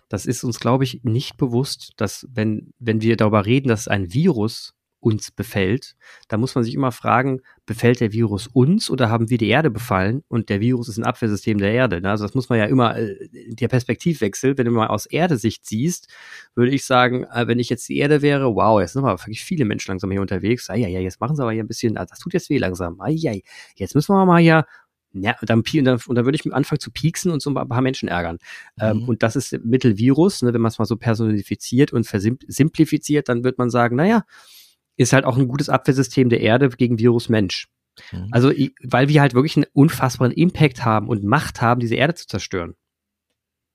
[0.09, 4.11] Das ist uns, glaube ich, nicht bewusst, dass wenn, wenn wir darüber reden, dass ein
[4.11, 5.95] Virus uns befällt,
[6.27, 9.69] da muss man sich immer fragen, befällt der Virus uns oder haben wir die Erde
[9.69, 12.01] befallen und der Virus ist ein Abwehrsystem der Erde?
[12.01, 12.09] Ne?
[12.09, 16.09] Also das muss man ja immer, äh, der Perspektivwechsel, wenn du mal aus Erdesicht siehst,
[16.55, 19.43] würde ich sagen, äh, wenn ich jetzt die Erde wäre, wow, jetzt sind aber wirklich
[19.43, 22.05] viele Menschen langsam hier unterwegs, ja, ja, jetzt machen sie aber hier ein bisschen, ah,
[22.05, 23.41] das tut jetzt weh langsam, ai, ai,
[23.75, 24.65] jetzt müssen wir mal hier
[25.13, 27.67] ja, und dann, und dann, und dann würde ich anfangen zu pieksen und so ein
[27.67, 28.37] paar Menschen ärgern.
[28.79, 29.01] Ähm, mhm.
[29.03, 33.43] Ähm, und das ist Mittelvirus, ne, wenn man es mal so personifiziert und versimplifiziert, dann
[33.43, 34.23] wird man sagen, naja,
[34.99, 37.69] ist halt auch ein gutes Abwehrsystem der Erde gegen Virus Mensch.
[38.11, 38.27] Mhm.
[38.31, 38.51] Also,
[38.83, 42.75] weil wir halt wirklich einen unfassbaren Impact haben und Macht haben, diese Erde zu zerstören.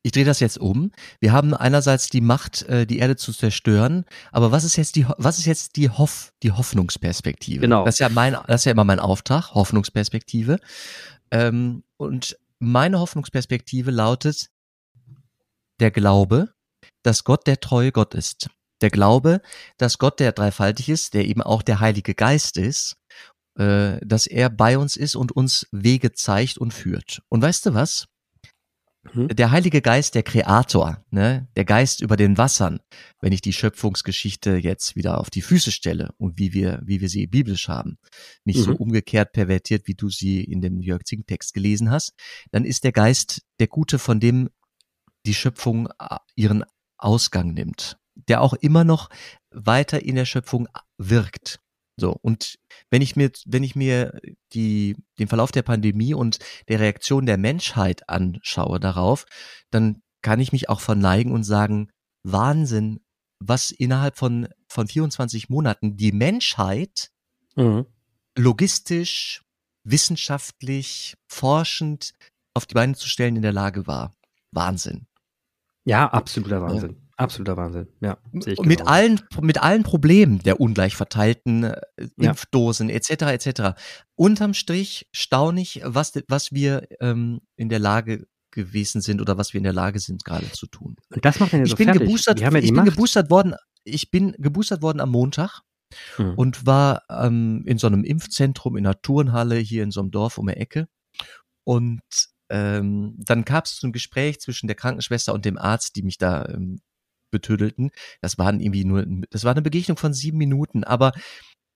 [0.03, 0.93] Ich drehe das jetzt um.
[1.19, 5.07] Wir haben einerseits die Macht, äh, die Erde zu zerstören, aber was ist jetzt die,
[5.17, 7.63] was ist jetzt die Hoff, die Hoffnungsperspektive?
[7.63, 7.87] Genau.
[7.87, 10.59] Das ist ja mein, das ist ja immer mein Auftrag, Hoffnungsperspektive.
[11.31, 14.51] Ähm, und meine Hoffnungsperspektive lautet
[15.81, 16.53] der Glaube,
[17.03, 18.51] dass Gott der treue Gott ist.
[18.85, 19.41] Der Glaube,
[19.79, 22.99] dass Gott der dreifaltig ist, der eben auch der Heilige Geist ist,
[23.59, 27.23] äh, dass er bei uns ist und uns Wege zeigt und führt.
[27.31, 28.09] Und weißt du was?
[29.15, 29.29] Mhm.
[29.29, 32.81] Der Heilige Geist, der Kreator, ne, der Geist über den Wassern,
[33.23, 37.09] wenn ich die Schöpfungsgeschichte jetzt wieder auf die Füße stelle und wie wir, wie wir
[37.09, 37.97] sie biblisch haben,
[38.45, 38.65] nicht mhm.
[38.65, 42.13] so umgekehrt pervertiert, wie du sie in dem Jörg Zink Text gelesen hast,
[42.51, 44.51] dann ist der Geist der Gute, von dem
[45.25, 46.65] die Schöpfung äh, ihren
[46.99, 49.11] Ausgang nimmt der auch immer noch
[49.51, 51.61] weiter in der Schöpfung wirkt.
[51.97, 52.59] So, und
[52.91, 54.21] wenn ich mir, wenn ich mir
[54.53, 59.27] die, den Verlauf der Pandemie und der Reaktion der Menschheit anschaue darauf,
[59.71, 61.91] dann kann ich mich auch verneigen und sagen,
[62.25, 63.01] Wahnsinn,
[63.39, 67.11] was innerhalb von, von 24 Monaten die Menschheit
[67.55, 67.87] mhm.
[68.37, 69.45] logistisch,
[69.85, 72.15] wissenschaftlich, forschend
[72.55, 74.15] auf die Beine zu stellen in der Lage war.
[74.51, 75.07] Wahnsinn.
[75.85, 77.04] Ja, absoluter Wahnsinn.
[77.17, 78.19] Absoluter Wahnsinn, ja.
[78.33, 81.81] mit allen, mit allen Problemen der ungleich verteilten äh,
[82.17, 82.97] Impfdosen ja.
[82.97, 83.11] etc.
[83.11, 83.81] etc.
[84.17, 89.59] Unterm Strich staunig, was, was wir ähm, in der Lage gewesen sind oder was wir
[89.59, 90.97] in der Lage sind gerade zu tun.
[91.11, 92.03] Und das macht ja ich so bin fertig.
[92.03, 93.55] geboostert, ja ich bin geboostert worden.
[93.85, 95.61] Ich bin geboostert worden am Montag
[96.17, 96.35] hm.
[96.35, 100.39] und war ähm, in so einem Impfzentrum in einer Turnhalle hier in so einem Dorf
[100.39, 100.89] um die Ecke
[101.65, 102.01] und
[102.51, 106.47] ähm, dann gab es ein Gespräch zwischen der Krankenschwester und dem Arzt, die mich da
[106.47, 106.81] ähm,
[107.35, 107.91] betödelten.
[108.21, 111.13] Das waren irgendwie nur, das war eine Begegnung von sieben Minuten, aber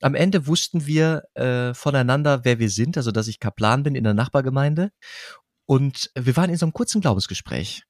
[0.01, 4.05] am Ende wussten wir äh, voneinander, wer wir sind, also dass ich Kaplan bin in
[4.05, 4.91] der Nachbargemeinde.
[5.67, 7.83] Und wir waren in so einem kurzen Glaubensgespräch,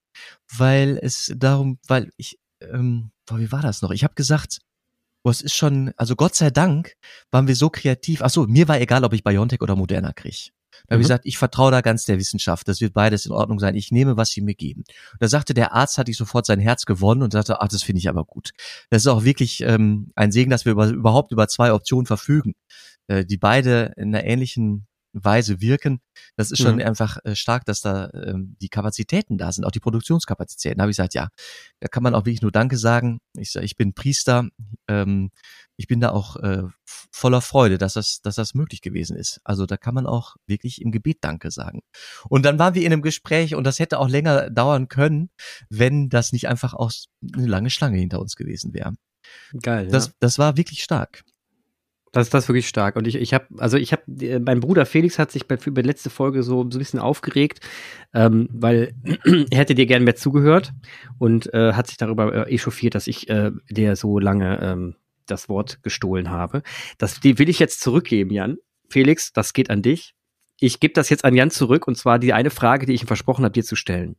[0.56, 3.90] weil es darum, weil ich, ähm, wie war das noch?
[3.90, 4.58] Ich habe gesagt,
[5.22, 6.94] boah, es ist schon, also Gott sei Dank
[7.30, 8.22] waren wir so kreativ.
[8.22, 10.52] Ach so, mir war egal, ob ich Biontech oder Moderna krieg.
[10.88, 11.10] Da habe ich mhm.
[11.10, 12.66] gesagt, ich vertraue da ganz der Wissenschaft.
[12.66, 13.74] Das wird beides in Ordnung sein.
[13.74, 14.84] Ich nehme, was sie mir geben.
[15.20, 17.98] Da sagte der Arzt, hatte ich sofort sein Herz gewonnen und sagte, ach, das finde
[17.98, 18.52] ich aber gut.
[18.88, 22.54] Das ist auch wirklich ähm, ein Segen, dass wir über, überhaupt über zwei Optionen verfügen,
[23.06, 26.00] äh, die beide in einer ähnlichen Weise wirken.
[26.36, 26.82] Das ist schon mhm.
[26.82, 30.78] einfach äh, stark, dass da ähm, die Kapazitäten da sind, auch die Produktionskapazitäten.
[30.78, 31.28] Da habe ich gesagt, ja,
[31.80, 33.18] da kann man auch wirklich nur Danke sagen.
[33.36, 34.48] Ich, ich bin Priester.
[34.88, 35.30] Ähm,
[35.78, 39.40] ich bin da auch äh, voller Freude, dass das, dass das möglich gewesen ist.
[39.44, 41.80] Also da kann man auch wirklich im Gebet Danke sagen.
[42.28, 45.30] Und dann waren wir in einem Gespräch und das hätte auch länger dauern können,
[45.70, 46.90] wenn das nicht einfach auch
[47.32, 48.94] eine lange Schlange hinter uns gewesen wäre.
[49.62, 49.86] Geil.
[49.86, 50.12] Das, ja.
[50.18, 51.22] das war wirklich stark.
[52.10, 52.96] Das ist das wirklich stark.
[52.96, 55.70] Und ich, ich habe, also ich habe, äh, mein Bruder Felix hat sich bei, für
[55.70, 57.60] die letzte Folge so, so ein bisschen aufgeregt,
[58.14, 58.94] ähm, weil
[59.50, 60.72] er hätte dir gerne mehr zugehört
[61.18, 64.94] und äh, hat sich darüber äh, echauffiert, dass ich äh, dir so lange ähm,
[65.30, 66.62] das Wort gestohlen habe.
[66.98, 68.58] Das die will ich jetzt zurückgeben, Jan.
[68.88, 70.14] Felix, das geht an dich.
[70.60, 73.06] Ich gebe das jetzt an Jan zurück und zwar die eine Frage, die ich ihm
[73.06, 74.16] versprochen habe, dir zu stellen.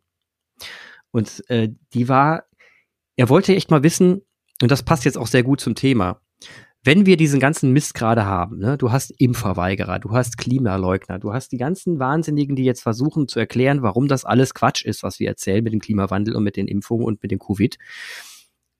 [1.11, 2.45] Und äh, die war,
[3.15, 4.21] er wollte echt mal wissen,
[4.61, 6.21] und das passt jetzt auch sehr gut zum Thema
[6.83, 11.33] wenn wir diesen ganzen Mist gerade haben, ne, du hast Impfverweigerer, du hast Klimaleugner, du
[11.33, 15.19] hast die ganzen Wahnsinnigen, die jetzt versuchen zu erklären, warum das alles Quatsch ist, was
[15.19, 17.77] wir erzählen mit dem Klimawandel und mit den Impfungen und mit dem Covid.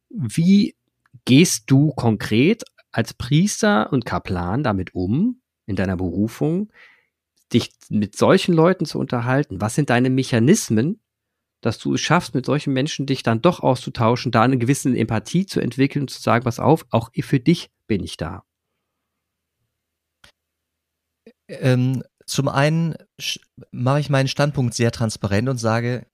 [0.10, 0.76] Wie
[1.26, 6.72] gehst du konkret als Priester und Kaplan damit um, in deiner Berufung,
[7.54, 9.62] dich mit solchen Leuten zu unterhalten?
[9.62, 11.02] Was sind deine Mechanismen,
[11.62, 15.46] dass du es schaffst, mit solchen Menschen dich dann doch auszutauschen, da eine gewisse Empathie
[15.46, 18.44] zu entwickeln und zu sagen, pass auf, auch für dich bin ich da.
[21.48, 22.96] Ähm, zum einen
[23.72, 26.06] mache ich meinen Standpunkt sehr transparent und sage,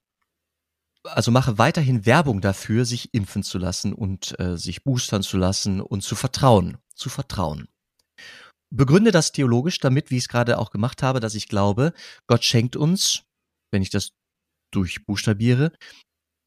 [1.05, 5.81] also mache weiterhin Werbung dafür, sich impfen zu lassen und äh, sich boostern zu lassen
[5.81, 7.67] und zu vertrauen, zu vertrauen.
[8.73, 11.93] Begründe das theologisch damit, wie ich es gerade auch gemacht habe, dass ich glaube,
[12.27, 13.23] Gott schenkt uns,
[13.71, 14.11] wenn ich das
[14.73, 15.71] durchbuchstabiere,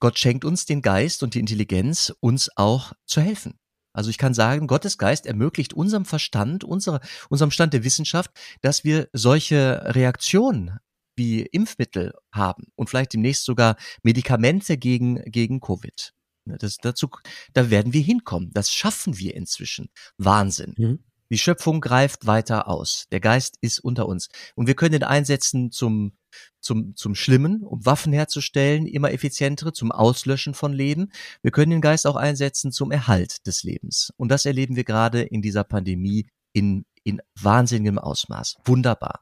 [0.01, 3.59] Gott schenkt uns den Geist und die Intelligenz, uns auch zu helfen.
[3.97, 8.85] Also ich kann sagen, Gottes Geist ermöglicht unserem Verstand, unsere, unserem Stand der Wissenschaft, dass
[8.85, 10.79] wir solche Reaktionen
[11.19, 16.15] wie Impfmittel haben und vielleicht demnächst sogar Medikamente gegen, gegen Covid.
[16.47, 17.11] Das, dazu,
[17.53, 18.51] da werden wir hinkommen.
[18.55, 19.91] Das schaffen wir inzwischen.
[20.17, 20.75] Wahnsinn.
[20.79, 20.99] Mhm.
[21.31, 23.05] Die Schöpfung greift weiter aus.
[23.13, 24.29] Der Geist ist unter uns.
[24.55, 26.13] Und wir können ihn einsetzen zum,
[26.61, 31.13] zum, zum Schlimmen, um Waffen herzustellen, immer effizientere, zum Auslöschen von Leben.
[31.43, 34.11] Wir können den Geist auch einsetzen zum Erhalt des Lebens.
[34.17, 38.57] Und das erleben wir gerade in dieser Pandemie in, in wahnsinnigem Ausmaß.
[38.65, 39.21] Wunderbar.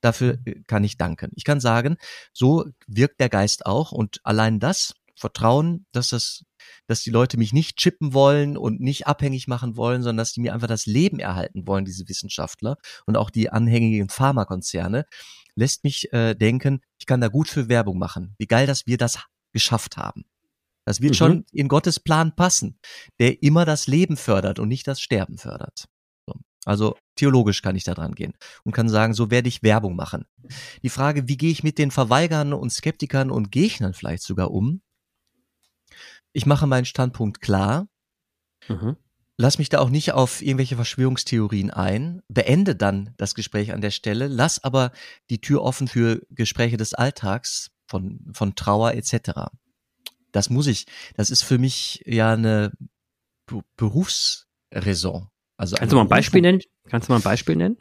[0.00, 1.30] Dafür äh, kann ich danken.
[1.34, 1.96] Ich kann sagen,
[2.32, 6.44] so wirkt der Geist auch und allein das Vertrauen, dass das,
[6.86, 10.40] dass die Leute mich nicht chippen wollen und nicht abhängig machen wollen, sondern dass die
[10.40, 15.04] mir einfach das Leben erhalten wollen, diese Wissenschaftler und auch die anhängigen Pharmakonzerne,
[15.56, 18.34] lässt mich äh, denken, ich kann da gut für Werbung machen.
[18.38, 19.18] Wie geil, dass wir das
[19.52, 20.24] geschafft haben.
[20.84, 21.16] Das wird mhm.
[21.16, 22.78] schon in Gottes Plan passen,
[23.18, 25.88] der immer das Leben fördert und nicht das Sterben fördert.
[26.68, 30.26] Also theologisch kann ich da dran gehen und kann sagen, so werde ich Werbung machen.
[30.82, 34.82] Die Frage, wie gehe ich mit den Verweigern und Skeptikern und Gegnern vielleicht sogar um?
[36.34, 37.88] Ich mache meinen Standpunkt klar.
[38.68, 38.96] Mhm.
[39.38, 43.90] Lass mich da auch nicht auf irgendwelche Verschwörungstheorien ein, beende dann das Gespräch an der
[43.90, 44.92] Stelle, lass aber
[45.30, 49.48] die Tür offen für Gespräche des Alltags von, von Trauer etc.
[50.32, 50.84] Das muss ich.
[51.16, 52.72] Das ist für mich ja eine
[53.78, 55.30] Berufsraison.
[55.58, 56.60] Also Kannst du mal ein Beispiel nennen?
[56.88, 57.76] Kannst du mal ein Beispiel nennen?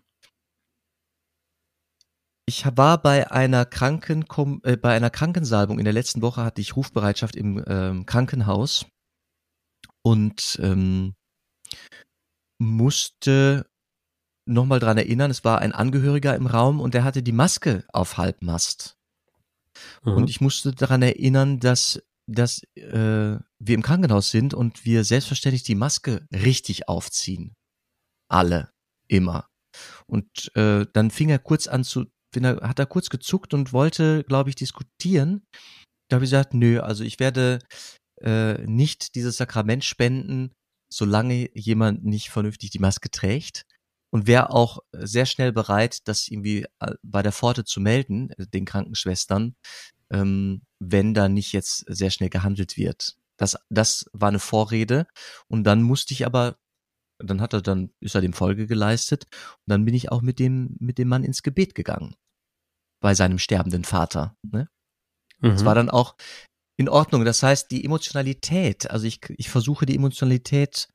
[2.47, 4.25] Ich war bei einer Kranken
[4.63, 8.87] äh, bei einer Krankensalbung in der letzten Woche hatte ich Rufbereitschaft im ähm, Krankenhaus
[10.01, 11.13] und ähm,
[12.57, 13.69] musste
[14.45, 18.17] nochmal dran erinnern, es war ein Angehöriger im Raum und der hatte die Maske auf
[18.17, 18.97] Halbmast.
[20.03, 20.13] Mhm.
[20.13, 25.63] Und ich musste daran erinnern, dass, dass äh, wir im Krankenhaus sind und wir selbstverständlich
[25.63, 27.56] die Maske richtig aufziehen
[28.29, 28.71] alle,
[29.07, 29.47] immer.
[30.07, 34.23] Und äh, dann fing er kurz an zu, er, hat er kurz gezuckt und wollte,
[34.23, 35.45] glaube ich, diskutieren.
[36.09, 37.59] Da habe ich gesagt, nö, also ich werde
[38.21, 40.53] äh, nicht dieses Sakrament spenden,
[40.91, 43.65] solange jemand nicht vernünftig die Maske trägt.
[44.09, 48.47] Und wäre auch sehr schnell bereit, das irgendwie äh, bei der Pforte zu melden, äh,
[48.47, 49.55] den Krankenschwestern,
[50.11, 53.17] ähm, wenn da nicht jetzt sehr schnell gehandelt wird.
[53.37, 55.07] Das, das war eine Vorrede.
[55.49, 56.57] Und dann musste ich aber
[57.19, 60.39] dann hat er dann, ist er dem Folge geleistet und dann bin ich auch mit
[60.39, 62.15] dem, mit dem Mann ins Gebet gegangen.
[62.99, 64.35] Bei seinem sterbenden Vater.
[64.43, 64.69] Ne?
[65.39, 65.49] Mhm.
[65.49, 66.15] Das war dann auch
[66.77, 67.25] in Ordnung.
[67.25, 70.87] Das heißt, die Emotionalität, also ich, ich versuche die Emotionalität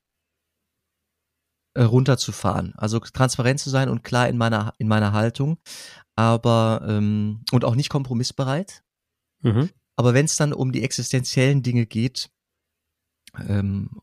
[1.74, 2.74] äh, runterzufahren.
[2.76, 5.58] Also transparent zu sein und klar in meiner, in meiner Haltung,
[6.16, 8.82] aber ähm, und auch nicht kompromissbereit.
[9.40, 9.70] Mhm.
[9.96, 12.30] Aber wenn es dann um die existenziellen Dinge geht,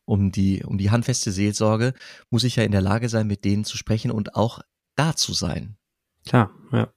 [0.06, 1.94] um die, um die handfeste Seelsorge,
[2.30, 4.62] muss ich ja in der Lage sein, mit denen zu sprechen und auch
[4.96, 5.78] da zu sein.
[6.26, 6.92] Klar, ja.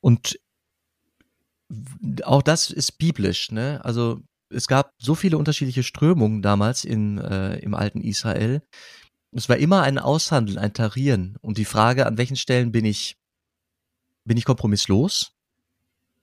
[0.00, 0.38] Und
[2.24, 3.80] auch das ist biblisch, ne?
[3.84, 8.62] Also es gab so viele unterschiedliche Strömungen damals in, äh, im alten Israel.
[9.30, 11.36] Es war immer ein Aushandeln, ein Tarieren.
[11.40, 13.16] Und die Frage, an welchen Stellen bin ich,
[14.24, 15.32] bin ich kompromisslos?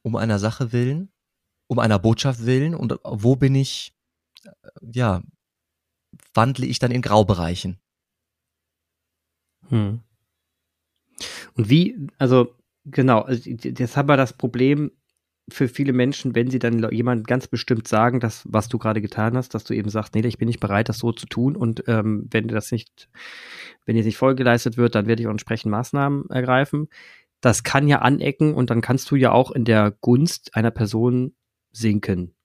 [0.03, 1.09] Um einer Sache willen?
[1.67, 2.75] Um einer Botschaft willen?
[2.75, 3.93] Und wo bin ich
[4.81, 5.21] ja,
[6.33, 7.79] wandle ich dann in Graubereichen.
[9.69, 10.01] Hm.
[11.55, 14.91] Und wie, also genau, also das haben wir das Problem
[15.51, 19.35] für viele Menschen, wenn sie dann jemand ganz bestimmt sagen, dass was du gerade getan
[19.35, 21.83] hast, dass du eben sagst, nee, ich bin nicht bereit, das so zu tun und
[21.87, 23.09] ähm, wenn das nicht,
[23.85, 26.87] wenn dir nicht vollgeleistet wird, dann werde ich auch entsprechend Maßnahmen ergreifen.
[27.41, 31.33] Das kann ja anecken und dann kannst du ja auch in der Gunst einer Person
[31.71, 32.35] sinken.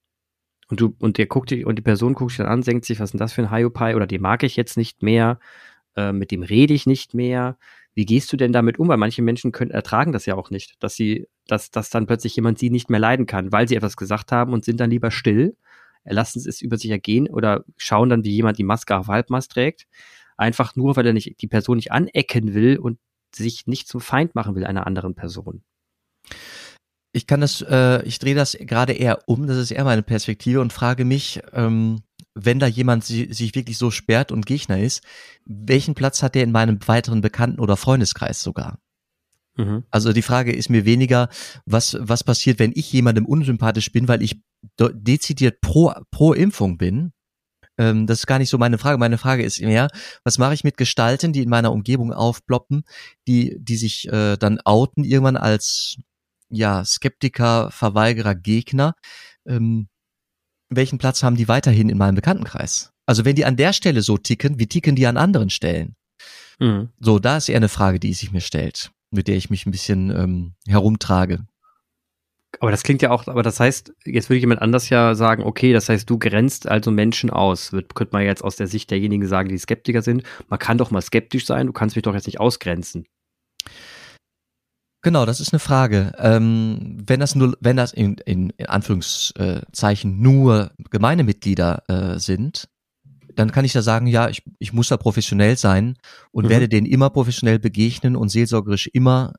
[0.68, 3.00] Und du, und der guckt dich, und die Person guckt sich dann an, denkt sich,
[3.00, 5.38] was ist denn das für ein Hyopai oder den mag ich jetzt nicht mehr,
[5.96, 7.58] äh, mit dem rede ich nicht mehr.
[7.94, 8.88] Wie gehst du denn damit um?
[8.88, 12.34] Weil manche Menschen können, ertragen das ja auch nicht, dass sie, dass, dass dann plötzlich
[12.36, 15.10] jemand sie nicht mehr leiden kann, weil sie etwas gesagt haben und sind dann lieber
[15.10, 15.56] still,
[16.04, 19.86] lassen es über sich ergehen oder schauen dann, wie jemand die Maske auf Halbmast trägt.
[20.36, 22.98] Einfach nur, weil er nicht, die Person nicht anecken will und
[23.34, 25.62] sich nicht zum Feind machen will einer anderen Person.
[27.14, 30.60] Ich kann das, äh, ich drehe das gerade eher um, das ist eher meine Perspektive
[30.60, 32.02] und frage mich, ähm,
[32.34, 35.02] wenn da jemand si sich wirklich so sperrt und Gegner ist,
[35.44, 38.80] welchen Platz hat der in meinem weiteren Bekannten- oder Freundeskreis sogar?
[39.56, 39.84] Mhm.
[39.90, 41.28] Also die Frage ist mir weniger,
[41.64, 44.40] was, was passiert, wenn ich jemandem unsympathisch bin, weil ich
[44.78, 47.12] dezidiert pro, pro Impfung bin.
[47.78, 48.98] Ähm, das ist gar nicht so meine Frage.
[48.98, 49.88] Meine Frage ist mehr,
[50.24, 52.84] was mache ich mit Gestalten, die in meiner Umgebung aufploppen,
[53.28, 55.98] die, die sich äh, dann outen irgendwann als
[56.54, 58.94] ja, Skeptiker, Verweigerer, Gegner.
[59.46, 59.88] Ähm,
[60.70, 62.90] welchen Platz haben die weiterhin in meinem Bekanntenkreis?
[63.06, 65.94] Also wenn die an der Stelle so ticken, wie ticken die an anderen Stellen?
[66.58, 66.88] Mhm.
[67.00, 69.70] So, da ist eher eine Frage, die sich mir stellt, mit der ich mich ein
[69.70, 71.46] bisschen ähm, herumtrage.
[72.60, 75.72] Aber das klingt ja auch, aber das heißt, jetzt würde jemand anders ja sagen, okay,
[75.72, 77.72] das heißt, du grenzt also Menschen aus.
[77.72, 80.22] Wird, könnte man jetzt aus der Sicht derjenigen sagen, die Skeptiker sind.
[80.48, 83.06] Man kann doch mal skeptisch sein, du kannst mich doch jetzt nicht ausgrenzen.
[85.04, 86.12] Genau, das ist eine Frage.
[86.16, 92.70] Ähm, wenn das nur, wenn das in, in, in Anführungszeichen nur Gemeindemitglieder äh, sind,
[93.34, 95.98] dann kann ich da sagen, ja, ich, ich muss da professionell sein
[96.32, 96.48] und mhm.
[96.48, 99.34] werde denen immer professionell begegnen und seelsorgerisch immer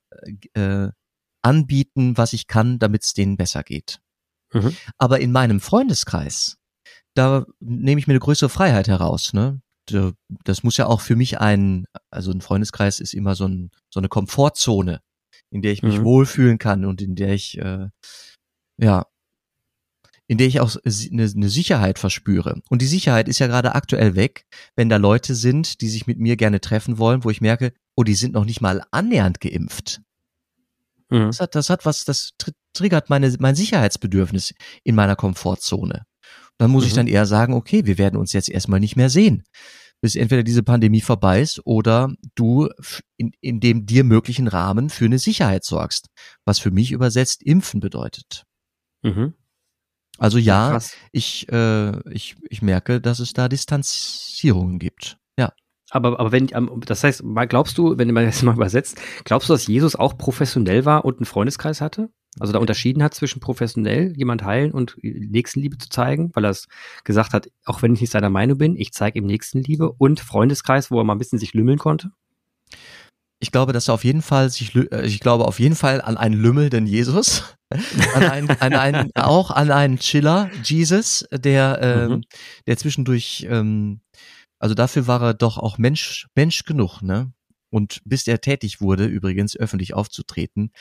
[0.53, 0.89] äh,
[1.41, 4.01] anbieten, was ich kann, damit es denen besser geht.
[4.53, 4.75] Mhm.
[4.99, 6.57] Aber in meinem Freundeskreis,
[7.15, 9.33] da nehme ich mir eine größere Freiheit heraus.
[9.33, 9.61] Ne?
[10.43, 13.99] Das muss ja auch für mich ein, also ein Freundeskreis ist immer so, ein, so
[13.99, 15.01] eine Komfortzone,
[15.55, 16.03] in der ich mich mhm.
[16.03, 17.87] wohlfühlen kann und in der ich, äh,
[18.77, 19.05] ja,
[20.27, 22.61] in der ich auch eine, eine Sicherheit verspüre.
[22.69, 26.19] Und die Sicherheit ist ja gerade aktuell weg, wenn da Leute sind, die sich mit
[26.19, 30.01] mir gerne treffen wollen, wo ich merke, oh, die sind noch nicht mal annähernd geimpft.
[31.09, 31.27] Mhm.
[31.27, 32.31] Das, hat, das hat was, das
[32.73, 36.05] triggert meine, mein Sicherheitsbedürfnis in meiner Komfortzone.
[36.57, 36.87] Dann muss mhm.
[36.87, 39.45] ich dann eher sagen, okay, wir werden uns jetzt erstmal nicht mehr sehen,
[40.05, 42.69] bis entweder diese Pandemie vorbei ist oder du
[43.17, 46.11] in, in dem dir möglichen Rahmen für eine Sicherheit sorgst,
[46.45, 48.43] was für mich übersetzt Impfen bedeutet.
[49.01, 49.33] Mhm.
[50.19, 50.79] Also ja, ja
[51.11, 55.17] ich, äh, ich, ich merke, dass es da Distanzierungen gibt.
[55.39, 55.53] Ja.
[55.89, 56.51] Aber, aber wenn,
[56.85, 60.85] das heißt, glaubst du, wenn man das mal übersetzt, glaubst du, dass Jesus auch professionell
[60.85, 62.11] war und einen Freundeskreis hatte?
[62.39, 66.67] Also da unterschieden hat zwischen professionell jemand heilen und Nächstenliebe zu zeigen, weil er es
[67.03, 70.91] gesagt hat, auch wenn ich nicht seiner Meinung bin, ich zeige ihm Nächstenliebe und Freundeskreis,
[70.91, 72.11] wo er mal ein bisschen sich lümmeln konnte?
[73.39, 76.17] Ich glaube, dass er auf jeden Fall sich, äh, ich glaube auf jeden Fall an
[76.17, 77.55] einen lümmelnden Jesus,
[78.15, 82.21] an einen, an einen, auch an einen Chiller Jesus, der, ähm, mhm.
[82.65, 84.01] der zwischendurch ähm,
[84.59, 87.31] also dafür war er doch auch Mensch, Mensch genug, ne?
[87.69, 90.71] Und bis er tätig wurde, übrigens öffentlich aufzutreten,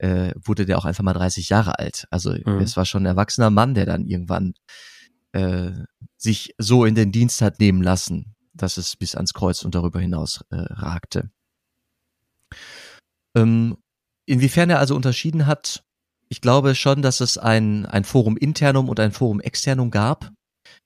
[0.00, 2.06] äh, wurde der auch einfach mal 30 Jahre alt.
[2.10, 2.60] Also mhm.
[2.60, 4.54] es war schon ein erwachsener Mann, der dann irgendwann
[5.32, 5.72] äh,
[6.16, 10.00] sich so in den Dienst hat nehmen lassen, dass es bis ans Kreuz und darüber
[10.00, 11.30] hinaus äh, ragte.
[13.36, 13.76] Ähm,
[14.26, 15.84] inwiefern er also unterschieden hat,
[16.28, 20.30] ich glaube schon, dass es ein, ein Forum internum und ein Forum externum gab.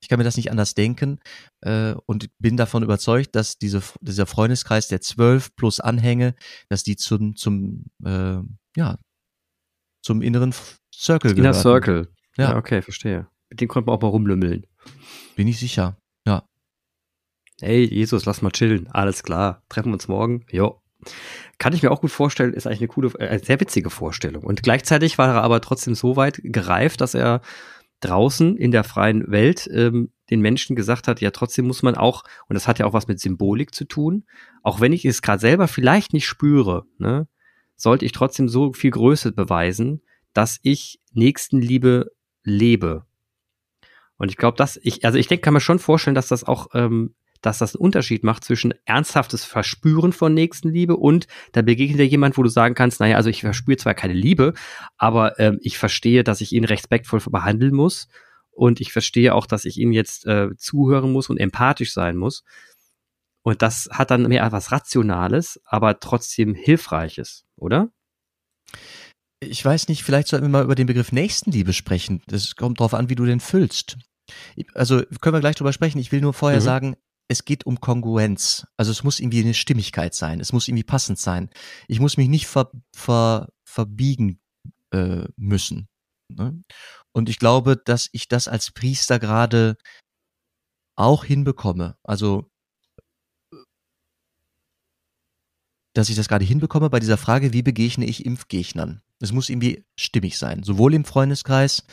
[0.00, 1.20] Ich kann mir das nicht anders denken
[1.60, 6.34] äh, und bin davon überzeugt, dass diese, dieser Freundeskreis der zwölf plus Anhänge,
[6.68, 8.38] dass die zum, zum äh,
[8.76, 8.98] ja,
[10.04, 10.54] zum inneren
[10.94, 11.46] Circle gehören.
[11.46, 12.08] Inner Circle.
[12.36, 12.50] Ja.
[12.50, 13.26] ja, okay, verstehe.
[13.48, 14.66] Mit dem konnte man auch mal rumlümmeln.
[15.34, 16.44] Bin ich sicher, ja.
[17.60, 18.88] Hey, Jesus, lass mal chillen.
[18.88, 19.62] Alles klar.
[19.68, 20.44] Treffen wir uns morgen.
[20.50, 20.80] Jo.
[21.58, 24.44] Kann ich mir auch gut vorstellen, ist eigentlich eine coole, äh, sehr witzige Vorstellung.
[24.44, 27.40] Und gleichzeitig war er aber trotzdem so weit gereift, dass er
[28.00, 32.24] draußen in der freien Welt ähm, den Menschen gesagt hat, ja, trotzdem muss man auch,
[32.48, 34.24] und das hat ja auch was mit Symbolik zu tun,
[34.62, 37.28] auch wenn ich es gerade selber vielleicht nicht spüre, ne,
[37.76, 42.10] sollte ich trotzdem so viel Größe beweisen, dass ich Nächstenliebe
[42.42, 43.04] lebe.
[44.16, 46.68] Und ich glaube, dass ich, also ich denke, kann mir schon vorstellen, dass das auch
[46.74, 52.06] ähm, dass das einen Unterschied macht zwischen ernsthaftes Verspüren von Nächstenliebe und da begegnet dir
[52.06, 54.54] jemand, wo du sagen kannst, naja, also ich verspüre zwar keine Liebe,
[54.96, 58.08] aber ähm, ich verstehe, dass ich ihn respektvoll behandeln muss
[58.50, 62.44] und ich verstehe auch, dass ich ihm jetzt äh, zuhören muss und empathisch sein muss.
[63.44, 67.90] Und das hat dann mehr etwas Rationales, aber trotzdem Hilfreiches, oder?
[69.40, 72.22] Ich weiß nicht, vielleicht sollten wir mal über den Begriff Nächstenliebe sprechen.
[72.26, 73.98] Das kommt darauf an, wie du den füllst.
[74.72, 75.98] Also können wir gleich drüber sprechen.
[75.98, 76.64] Ich will nur vorher mhm.
[76.64, 76.96] sagen,
[77.28, 78.66] es geht um Kongruenz.
[78.78, 80.40] Also es muss irgendwie eine Stimmigkeit sein.
[80.40, 81.50] Es muss irgendwie passend sein.
[81.86, 84.40] Ich muss mich nicht ver, ver, verbiegen
[84.90, 85.88] äh, müssen.
[86.28, 86.62] Ne?
[87.12, 89.76] Und ich glaube, dass ich das als Priester gerade
[90.96, 91.98] auch hinbekomme.
[92.02, 92.50] Also
[95.94, 99.00] dass ich das gerade hinbekomme bei dieser Frage, wie begegne ich Impfgegnern.
[99.20, 101.86] Es muss irgendwie stimmig sein, sowohl im Freundeskreis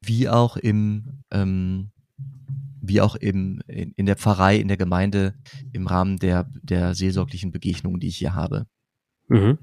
[0.00, 1.90] wie auch im ähm,
[2.88, 5.34] wie auch im, in, in der Pfarrei, in der Gemeinde,
[5.72, 8.66] im Rahmen der, der seelsorglichen Begegnungen, die ich hier habe.
[9.28, 9.58] Mhm.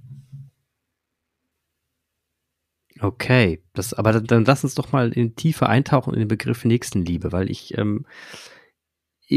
[2.99, 6.65] Okay, das, aber dann, dann lass uns doch mal in Tiefe eintauchen in den Begriff
[6.65, 8.05] Nächstenliebe, weil ich, ähm,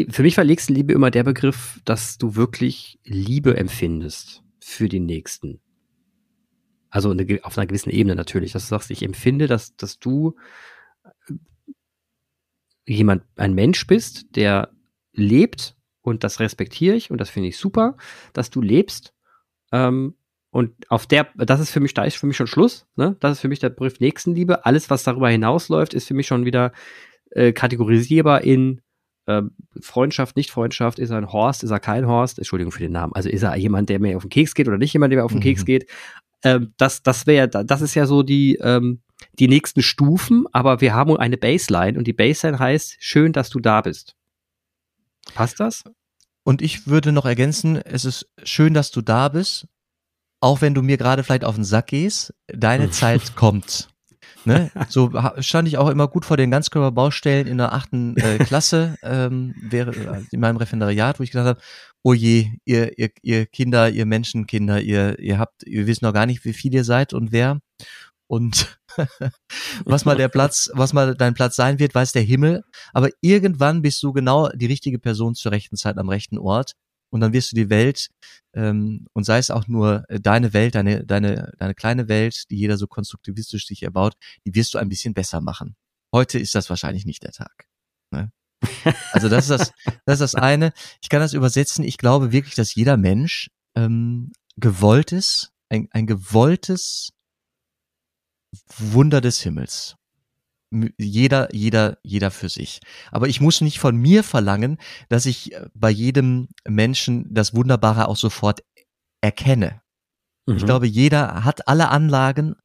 [0.09, 5.61] für mich war Nächstenliebe immer der Begriff, dass du wirklich Liebe empfindest für den Nächsten.
[6.91, 10.35] Also eine, auf einer gewissen Ebene natürlich, dass du sagst, ich empfinde, dass, dass du
[11.05, 11.35] äh,
[12.85, 14.73] jemand, ein Mensch bist, der
[15.13, 17.97] lebt und das respektiere ich und das finde ich super,
[18.33, 19.15] dass du lebst
[19.71, 20.17] ähm,
[20.51, 22.87] und auf der, das ist für mich, da ist für mich schon Schluss.
[22.97, 23.17] Ne?
[23.21, 24.65] Das ist für mich der Begriff Nächstenliebe.
[24.65, 26.73] Alles, was darüber hinausläuft, ist für mich schon wieder
[27.31, 28.81] äh, kategorisierbar in
[29.27, 29.43] äh,
[29.81, 30.99] Freundschaft, Nicht-Freundschaft.
[30.99, 32.39] Ist er ein Horst, ist er kein Horst?
[32.39, 33.13] Entschuldigung für den Namen.
[33.15, 35.25] Also ist er jemand, der mir auf den Keks geht oder nicht jemand, der mir
[35.25, 35.45] auf den mhm.
[35.45, 35.89] Keks geht?
[36.43, 39.01] Ähm, das, das wäre, das ist ja so die, ähm,
[39.39, 43.61] die nächsten Stufen, aber wir haben eine Baseline und die Baseline heißt, schön, dass du
[43.61, 44.15] da bist.
[45.35, 45.85] Passt das?
[46.45, 49.67] Und ich würde noch ergänzen, es ist schön, dass du da bist
[50.41, 53.89] auch wenn du mir gerade vielleicht auf den Sack gehst, deine Zeit kommt.
[54.47, 54.71] Ne?
[54.89, 59.55] So stand ich auch immer gut vor den Ganzkörperbaustellen in der achten äh, Klasse, ähm,
[59.61, 61.61] wäre äh, in meinem Referendariat, wo ich gesagt habe,
[62.03, 66.27] oh je, ihr, ihr, ihr Kinder, ihr Menschenkinder, ihr, ihr habt, ihr wisst noch gar
[66.27, 67.59] nicht, wie viel ihr seid und wer.
[68.29, 68.79] Und
[69.85, 72.63] was mal der Platz, was mal dein Platz sein wird, weiß der Himmel.
[72.93, 76.73] Aber irgendwann bist du genau die richtige Person zur rechten Zeit am rechten Ort
[77.17, 78.09] und dann wirst du die Welt
[78.53, 82.57] ähm, und sei es auch nur äh, deine Welt, deine deine deine kleine Welt, die
[82.57, 84.15] jeder so konstruktivistisch sich erbaut,
[84.45, 85.77] die wirst du ein bisschen besser machen.
[86.13, 87.67] Heute ist das wahrscheinlich nicht der Tag.
[88.11, 88.31] Ne?
[89.13, 89.73] Also das ist das
[90.05, 90.75] das ist das eine.
[91.01, 91.85] Ich kann das übersetzen.
[91.85, 97.13] Ich glaube wirklich, dass jeder Mensch ähm, gewolltes ein, ein gewolltes
[98.77, 99.97] Wunder des Himmels
[100.71, 102.81] jeder, jeder, jeder für sich.
[103.11, 108.09] Aber ich muss nicht von mir verlangen, dass ich äh, bei jedem Menschen das Wunderbare
[108.09, 108.63] auch sofort
[109.21, 109.81] erkenne.
[110.47, 110.57] Mhm.
[110.57, 112.57] Ich glaube, jeder hat alle Anlagen,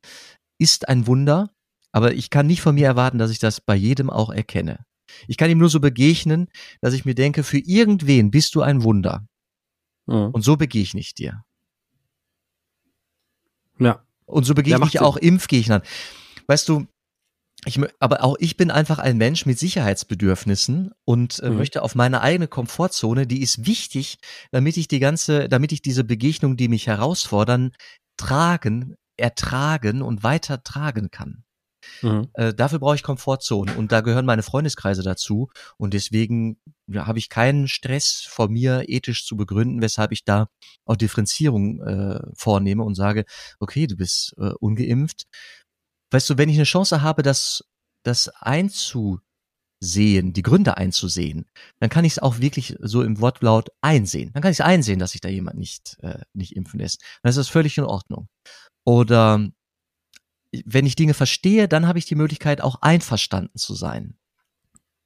[0.57, 1.51] ist ein Wunder,
[1.91, 4.85] aber ich kann nicht von mir erwarten, dass ich das bei jedem auch erkenne.
[5.27, 6.47] Ich kann ihm nur so begegnen,
[6.79, 9.27] dass ich mir denke, für irgendwen bist du ein Wunder.
[10.07, 10.29] Mhm.
[10.31, 11.43] Und so begegne ich dir.
[13.79, 14.03] Ja.
[14.25, 15.81] Und so begegne ich auch Impfgegnern.
[16.47, 16.87] Weißt du,
[17.65, 21.57] ich, aber auch ich bin einfach ein Mensch mit Sicherheitsbedürfnissen und äh, mhm.
[21.57, 24.17] möchte auf meine eigene Komfortzone, die ist wichtig,
[24.51, 27.71] damit ich die ganze, damit ich diese Begegnungen, die mich herausfordern,
[28.17, 31.43] tragen, ertragen und weiter tragen kann.
[32.01, 32.29] Mhm.
[32.33, 36.57] Äh, dafür brauche ich Komfortzone und da gehören meine Freundeskreise dazu und deswegen
[36.87, 40.47] ja, habe ich keinen Stress vor mir ethisch zu begründen, weshalb ich da
[40.85, 43.25] auch Differenzierung äh, vornehme und sage,
[43.59, 45.25] okay, du bist äh, ungeimpft,
[46.11, 47.63] weißt du, wenn ich eine Chance habe, das,
[48.03, 49.23] das einzusehen,
[49.81, 51.45] die Gründe einzusehen,
[51.79, 54.31] dann kann ich es auch wirklich so im Wortlaut einsehen.
[54.33, 57.01] Dann kann ich es einsehen, dass sich da jemand nicht, äh, nicht impfen lässt.
[57.23, 58.27] Dann ist das völlig in Ordnung.
[58.83, 59.49] Oder
[60.65, 64.17] wenn ich Dinge verstehe, dann habe ich die Möglichkeit, auch einverstanden zu sein.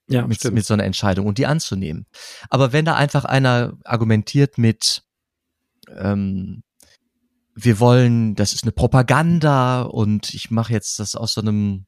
[0.07, 2.05] Ja, mit, mit so einer Entscheidung und die anzunehmen.
[2.51, 5.03] Aber wenn da einfach einer argumentiert mit,
[5.89, 6.61] ähm,
[7.55, 11.85] wir wollen, das ist eine Propaganda und ich mache jetzt das aus so einem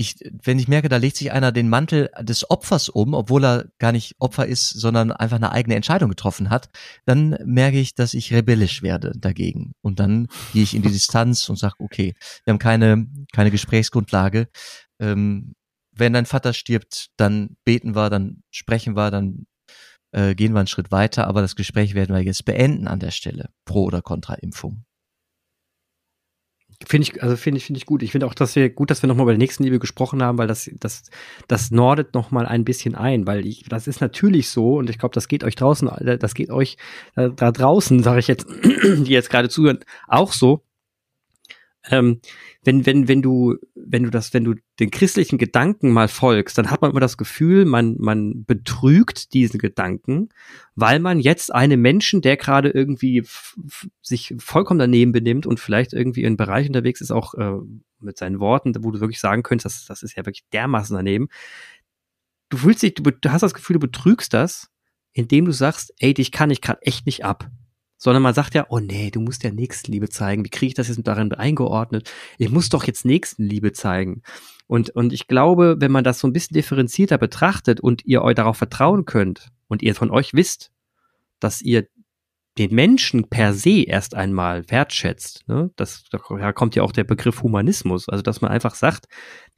[0.00, 0.14] ich,
[0.44, 3.90] wenn ich merke, da legt sich einer den Mantel des Opfers um, obwohl er gar
[3.90, 6.70] nicht Opfer ist, sondern einfach eine eigene Entscheidung getroffen hat,
[7.04, 9.72] dann merke ich, dass ich rebellisch werde dagegen.
[9.82, 12.14] Und dann gehe ich in die Distanz und sage, okay,
[12.44, 14.48] wir haben keine, keine Gesprächsgrundlage.
[15.00, 15.54] Ähm,
[15.90, 19.46] wenn dein Vater stirbt, dann beten wir, dann sprechen wir, dann
[20.12, 23.10] äh, gehen wir einen Schritt weiter, aber das Gespräch werden wir jetzt beenden an der
[23.10, 23.50] Stelle.
[23.64, 24.84] Pro oder Contra Impfung.
[26.86, 28.04] Finde ich, also finde ich, finde ich gut.
[28.04, 30.46] Ich finde auch, dass wir gut, dass wir nochmal über die Nächstenliebe gesprochen haben, weil
[30.46, 31.02] das, das,
[31.48, 35.14] das nordet nochmal ein bisschen ein, weil ich, das ist natürlich so und ich glaube,
[35.14, 35.90] das geht euch draußen,
[36.20, 36.76] das geht euch
[37.16, 40.67] da, da draußen, sage ich jetzt, die jetzt gerade zuhören, auch so.
[41.90, 42.20] Ähm,
[42.64, 46.70] wenn, wenn, wenn du, wenn du das, wenn du den christlichen Gedanken mal folgst, dann
[46.70, 50.28] hat man immer das Gefühl, man, man betrügt diesen Gedanken,
[50.74, 53.24] weil man jetzt einem Menschen, der gerade irgendwie
[54.02, 57.58] sich vollkommen daneben benimmt und vielleicht irgendwie in einem Bereich unterwegs ist, auch äh,
[58.00, 61.28] mit seinen Worten, wo du wirklich sagen könntest, das, das ist ja wirklich dermaßen daneben.
[62.48, 64.70] Du fühlst dich, du, du hast das Gefühl, du betrügst das,
[65.12, 67.50] indem du sagst, ey, dich kann ich gerade echt nicht ab
[67.98, 70.44] sondern man sagt ja, oh nee, du musst ja Nächstenliebe zeigen.
[70.44, 72.10] Wie kriege ich das jetzt darin eingeordnet?
[72.38, 74.22] Ich muss doch jetzt Nächstenliebe zeigen.
[74.68, 78.36] Und, und ich glaube, wenn man das so ein bisschen differenzierter betrachtet und ihr euch
[78.36, 80.70] darauf vertrauen könnt und ihr von euch wisst,
[81.40, 81.88] dass ihr
[82.56, 85.70] den Menschen per se erst einmal wertschätzt, ne?
[85.76, 86.18] das, da
[86.52, 89.06] kommt ja auch der Begriff Humanismus, also dass man einfach sagt,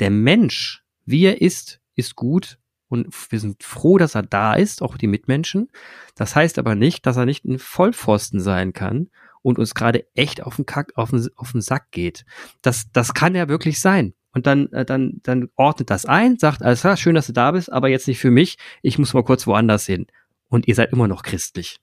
[0.01, 2.60] der Mensch, wie er ist, ist gut
[2.91, 5.71] und wir sind froh, dass er da ist, auch die Mitmenschen.
[6.17, 9.11] Das heißt aber nicht, dass er nicht ein Vollpfosten sein kann
[9.43, 12.27] und uns gerade echt auf den Kack, auf den, auf den Sack geht.
[12.63, 14.13] Das, das kann ja wirklich sein.
[14.33, 17.53] Und dann, äh, dann, dann ordnet das ein, sagt, alles klar, schön, dass du da
[17.53, 18.59] bist, aber jetzt nicht für mich.
[18.83, 20.07] Ich muss mal kurz woanders hin.
[20.49, 21.79] Und ihr seid immer noch christlich.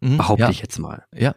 [0.00, 0.50] Mhm, behaupte ja.
[0.50, 1.04] ich jetzt mal.
[1.12, 1.34] Ja.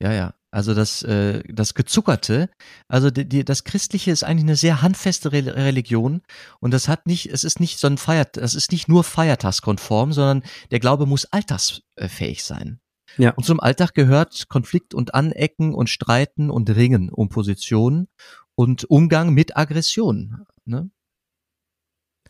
[0.00, 0.34] Ja, ja.
[0.52, 2.50] Also das, äh, das Gezuckerte,
[2.86, 6.20] also die, die, das Christliche ist eigentlich eine sehr handfeste Re Religion
[6.60, 10.12] und das hat nicht, es ist nicht so ein Feier, das ist nicht nur feiertagskonform,
[10.12, 12.80] sondern der Glaube muss alltagsfähig sein.
[13.16, 13.30] Ja.
[13.30, 18.08] Und zum Alltag gehört Konflikt und Anecken und Streiten und Ringen um Positionen
[18.54, 20.44] und Umgang mit Aggression.
[20.66, 20.90] Ne?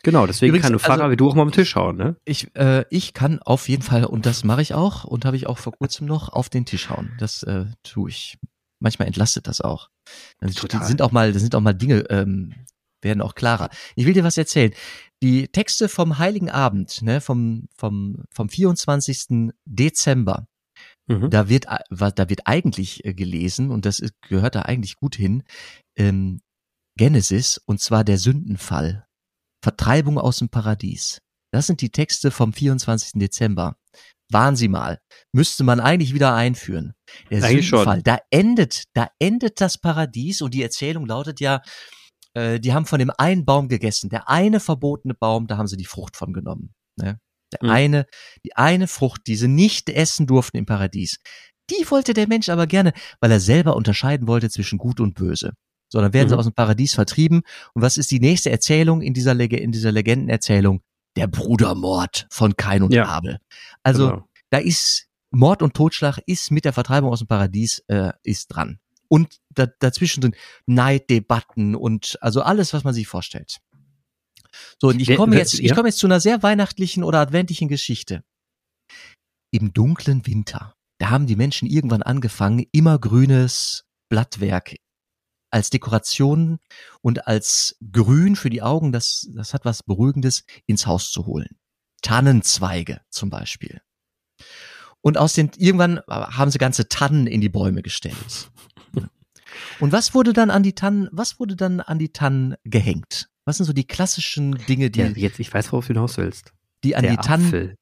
[0.03, 2.17] Genau, deswegen Übrigens, kann ein Pfarrer also, wie du auch mal am Tisch hauen, ne?
[2.25, 5.47] Ich, äh, ich kann auf jeden Fall, und das mache ich auch, und habe ich
[5.47, 7.13] auch vor kurzem noch, auf den Tisch hauen.
[7.19, 8.39] Das äh, tue ich.
[8.81, 9.91] Manchmal entlastet das auch.
[10.57, 10.85] Total.
[10.85, 12.53] sind auch mal, das sind auch mal Dinge, ähm,
[13.01, 13.71] werden auch klarer.
[13.95, 14.73] Ich will dir was erzählen.
[15.23, 19.53] Die Texte vom Heiligen Abend, ne, vom, vom, vom 24.
[19.65, 20.49] Dezember,
[21.07, 21.31] mhm.
[21.31, 25.45] da wird, da wird eigentlich äh, gelesen, und das gehört da eigentlich gut hin,
[25.97, 26.41] ähm,
[26.97, 29.07] Genesis, und zwar der Sündenfall.
[29.63, 31.19] Vertreibung aus dem Paradies.
[31.53, 33.13] Das sind die Texte vom 24.
[33.15, 33.77] Dezember.
[34.31, 34.99] Waren Sie mal.
[35.33, 36.95] Müsste man eigentlich wieder einführen.
[37.31, 38.05] Der eigentlich Sündenfall, schon.
[38.05, 41.61] da endet, da endet das Paradies und die Erzählung lautet ja,
[42.35, 44.09] äh, die haben von dem einen Baum gegessen.
[44.09, 46.73] Der eine verbotene Baum, da haben sie die Frucht von genommen.
[46.97, 47.21] Ne?
[47.53, 47.71] Der mhm.
[47.71, 48.07] eine,
[48.45, 51.19] die eine Frucht, die sie nicht essen durften im Paradies.
[51.71, 55.53] Die wollte der Mensch aber gerne, weil er selber unterscheiden wollte zwischen Gut und Böse
[55.93, 56.31] sondern werden mhm.
[56.31, 57.43] sie aus dem Paradies vertrieben.
[57.75, 60.81] Und was ist die nächste Erzählung in dieser, Leg in dieser Legendenerzählung?
[61.17, 63.05] Der Brudermord von Kain und ja.
[63.05, 63.39] Abel.
[63.83, 64.29] Also genau.
[64.49, 68.79] da ist Mord und Totschlag ist mit der Vertreibung aus dem Paradies äh, ist dran.
[69.09, 73.61] Und da, dazwischen sind Neiddebatten und also alles, was man sich vorstellt.
[74.81, 78.25] So, und ich komme jetzt, ich komme jetzt zu einer sehr weihnachtlichen oder adventlichen Geschichte.
[79.51, 84.77] Im dunklen Winter, da haben die Menschen irgendwann angefangen, immer grünes Blattwerk
[85.53, 86.59] als Dekoration
[87.03, 91.57] und als Grün für die Augen, das, das hat was Beruhigendes, ins Haus zu holen.
[92.01, 93.81] Tannenzweige zum Beispiel.
[95.03, 98.51] Und aus den, irgendwann haben sie ganze Tannen in die Bäume gestellt.
[99.81, 103.29] Und was wurde dann an die Tannen, was wurde dann an die Tannen gehängt?
[103.45, 105.01] Was sind so die klassischen Dinge, die.
[105.01, 106.55] Ja, jetzt, ich weiß, worauf du hinaus willst.
[106.85, 107.47] Die an Der die Tannen.
[107.47, 107.77] Apfel.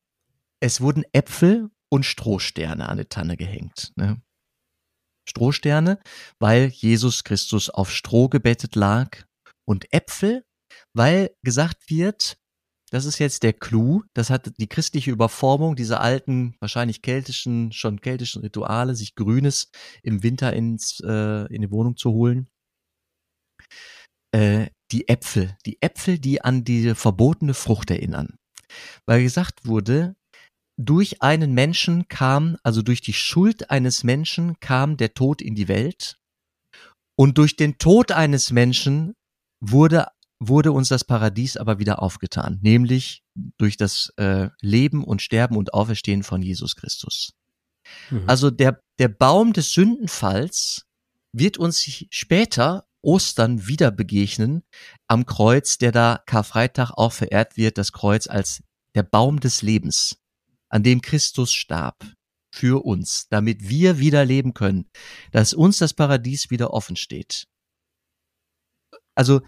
[0.58, 3.92] Es wurden Äpfel und Strohsterne an die Tanne gehängt.
[3.96, 4.20] Ne?
[5.30, 5.98] Strohsterne,
[6.38, 9.24] weil Jesus Christus auf Stroh gebettet lag
[9.64, 10.44] und Äpfel,
[10.94, 12.36] weil gesagt wird,
[12.90, 18.00] das ist jetzt der Clou, das hat die christliche Überformung dieser alten, wahrscheinlich keltischen, schon
[18.00, 19.70] keltischen Rituale, sich Grünes
[20.02, 22.48] im Winter ins, äh, in die Wohnung zu holen.
[24.32, 28.38] Äh, die Äpfel, die Äpfel, die an die verbotene Frucht erinnern.
[29.06, 30.16] Weil gesagt wurde,
[30.80, 35.68] durch einen Menschen kam, also durch die Schuld eines Menschen kam der Tod in die
[35.68, 36.16] Welt.
[37.16, 39.14] Und durch den Tod eines Menschen
[39.60, 40.06] wurde,
[40.38, 43.22] wurde uns das Paradies aber wieder aufgetan, nämlich
[43.58, 47.34] durch das äh, Leben und Sterben und Auferstehen von Jesus Christus.
[48.10, 48.24] Mhm.
[48.26, 50.86] Also der, der Baum des Sündenfalls
[51.32, 54.62] wird uns später Ostern wieder begegnen
[55.08, 58.62] am Kreuz, der da Karfreitag auch verehrt wird, das Kreuz als
[58.94, 60.19] der Baum des Lebens
[60.70, 61.96] an dem Christus starb
[62.52, 64.88] für uns, damit wir wieder leben können,
[65.32, 67.46] dass uns das Paradies wieder offen steht.
[69.14, 69.42] Also,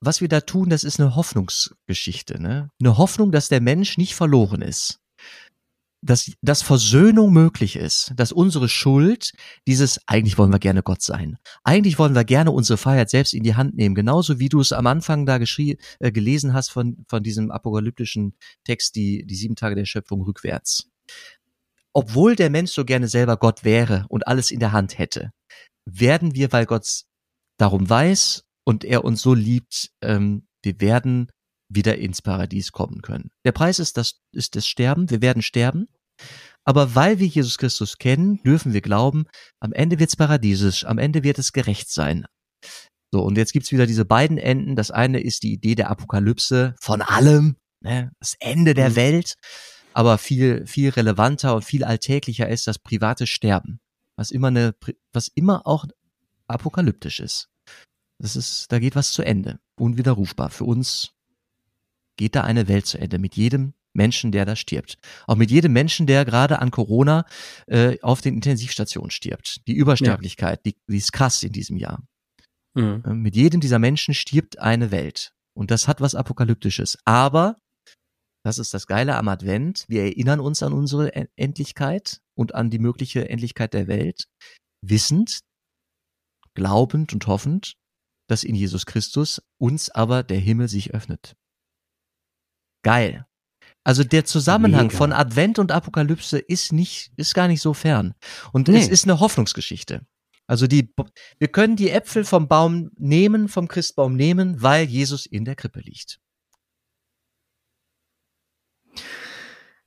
[0.00, 2.70] was wir da tun, das ist eine Hoffnungsgeschichte, ne?
[2.80, 5.01] Eine Hoffnung, dass der Mensch nicht verloren ist
[6.02, 9.32] dass, dass Versöhnung möglich ist, dass unsere Schuld,
[9.66, 13.44] dieses, eigentlich wollen wir gerne Gott sein, eigentlich wollen wir gerne unsere Freiheit selbst in
[13.44, 17.04] die Hand nehmen, genauso wie du es am Anfang da geschrie, äh, gelesen hast von,
[17.08, 18.34] von diesem apokalyptischen
[18.64, 20.90] Text, die, die sieben Tage der Schöpfung rückwärts.
[21.94, 25.32] Obwohl der Mensch so gerne selber Gott wäre und alles in der Hand hätte,
[25.84, 27.04] werden wir, weil Gott
[27.58, 31.30] darum weiß und er uns so liebt, ähm, wir werden
[31.74, 33.30] wieder ins Paradies kommen können.
[33.44, 35.10] Der Preis ist das, ist das Sterben.
[35.10, 35.88] Wir werden sterben.
[36.64, 39.24] Aber weil wir Jesus Christus kennen, dürfen wir glauben,
[39.60, 42.26] am Ende wird's paradiesisch, am Ende wird es gerecht sein.
[43.10, 44.76] So, und jetzt gibt's wieder diese beiden Enden.
[44.76, 48.12] Das eine ist die Idee der Apokalypse von allem, ne?
[48.20, 48.96] das Ende der mhm.
[48.96, 49.34] Welt.
[49.92, 53.80] Aber viel, viel relevanter und viel alltäglicher ist das private Sterben,
[54.16, 54.74] was immer eine,
[55.12, 55.84] was immer auch
[56.46, 57.50] apokalyptisch ist.
[58.18, 59.58] Das ist, da geht was zu Ende.
[59.78, 60.48] Unwiderrufbar.
[60.48, 61.12] Für uns
[62.16, 64.98] geht da eine Welt zu Ende mit jedem Menschen, der da stirbt.
[65.26, 67.24] Auch mit jedem Menschen, der gerade an Corona
[67.66, 69.66] äh, auf den Intensivstationen stirbt.
[69.66, 70.72] Die Übersterblichkeit, ja.
[70.72, 72.02] die, die ist krass in diesem Jahr.
[72.74, 73.02] Mhm.
[73.04, 75.32] Äh, mit jedem dieser Menschen stirbt eine Welt.
[75.54, 76.98] Und das hat was Apokalyptisches.
[77.04, 77.58] Aber,
[78.44, 82.78] das ist das Geile am Advent, wir erinnern uns an unsere Endlichkeit und an die
[82.78, 84.26] mögliche Endlichkeit der Welt.
[84.84, 85.42] wissend,
[86.54, 87.74] glaubend und hoffend,
[88.28, 91.36] dass in Jesus Christus uns aber der Himmel sich öffnet.
[92.82, 93.26] Geil.
[93.84, 94.96] Also der Zusammenhang Mega.
[94.96, 98.14] von Advent und Apokalypse ist nicht, ist gar nicht so fern.
[98.52, 98.92] Und es Nee.
[98.92, 100.06] ist eine Hoffnungsgeschichte.
[100.46, 100.92] Also die,
[101.38, 105.80] wir können die Äpfel vom Baum nehmen, vom Christbaum nehmen, weil Jesus in der Krippe
[105.80, 106.18] liegt.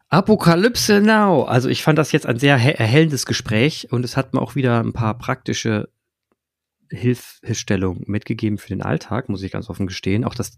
[0.09, 1.43] Apokalypse Now.
[1.43, 4.55] Also ich fand das jetzt ein sehr he- erhellendes Gespräch und es hat mir auch
[4.55, 5.89] wieder ein paar praktische
[6.89, 10.23] Hilfestellungen mitgegeben für den Alltag, muss ich ganz offen gestehen.
[10.23, 10.57] Auch das,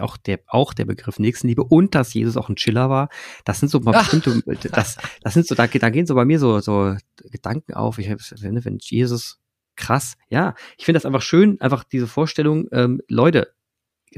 [0.00, 3.08] auch der, auch der Begriff Nächstenliebe und dass Jesus auch ein Chiller war.
[3.44, 6.38] Das sind so mal bestimmte, das, das sind so, da, da gehen so bei mir
[6.38, 6.96] so, so
[7.30, 7.98] Gedanken auf.
[7.98, 9.38] Ich wenn wenn Jesus
[9.76, 13.52] krass, ja, ich finde das einfach schön, einfach diese Vorstellung, ähm, Leute,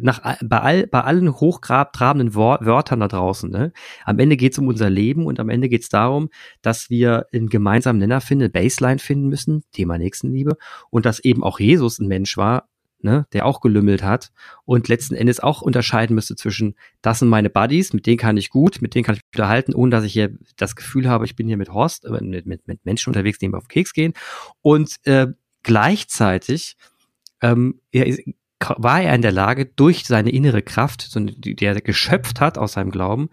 [0.01, 3.73] nach, bei, all, bei allen hochtrabenden Wörtern da draußen, ne?
[4.05, 6.31] am Ende geht es um unser Leben und am Ende geht es darum,
[6.63, 10.57] dass wir einen gemeinsamen Nenner finden, Baseline finden müssen, Thema Nächstenliebe,
[10.91, 12.69] und dass eben auch Jesus ein Mensch war,
[13.05, 14.33] ne, der auch gelümmelt hat
[14.65, 18.51] und letzten Endes auch unterscheiden müsste zwischen, das sind meine Buddies, mit denen kann ich
[18.51, 21.37] gut, mit denen kann ich mich unterhalten, ohne dass ich hier das Gefühl habe, ich
[21.37, 23.93] bin hier mit Horst, äh, mit, mit, mit Menschen unterwegs, die mir auf den Keks
[23.93, 24.15] gehen.
[24.63, 25.29] Und äh,
[25.63, 26.77] gleichzeitig
[27.43, 28.23] ähm, ist,
[28.77, 32.91] war er in der Lage, durch seine innere Kraft, die er geschöpft hat aus seinem
[32.91, 33.29] Glauben,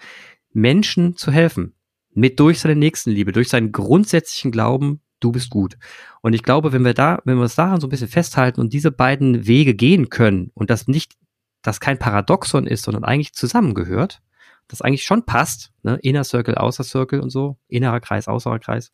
[0.53, 1.75] Menschen zu helfen.
[2.13, 5.77] Mit durch seine Nächstenliebe, durch seinen grundsätzlichen Glauben, du bist gut.
[6.21, 8.73] Und ich glaube, wenn wir da, wenn wir uns daran so ein bisschen festhalten und
[8.73, 11.13] diese beiden Wege gehen können und das nicht,
[11.61, 14.21] das kein Paradoxon ist, sondern eigentlich zusammengehört,
[14.67, 15.99] das eigentlich schon passt, ne?
[16.01, 18.91] Inner Circle, Outer Circle und so, innerer Kreis, außerer Kreis,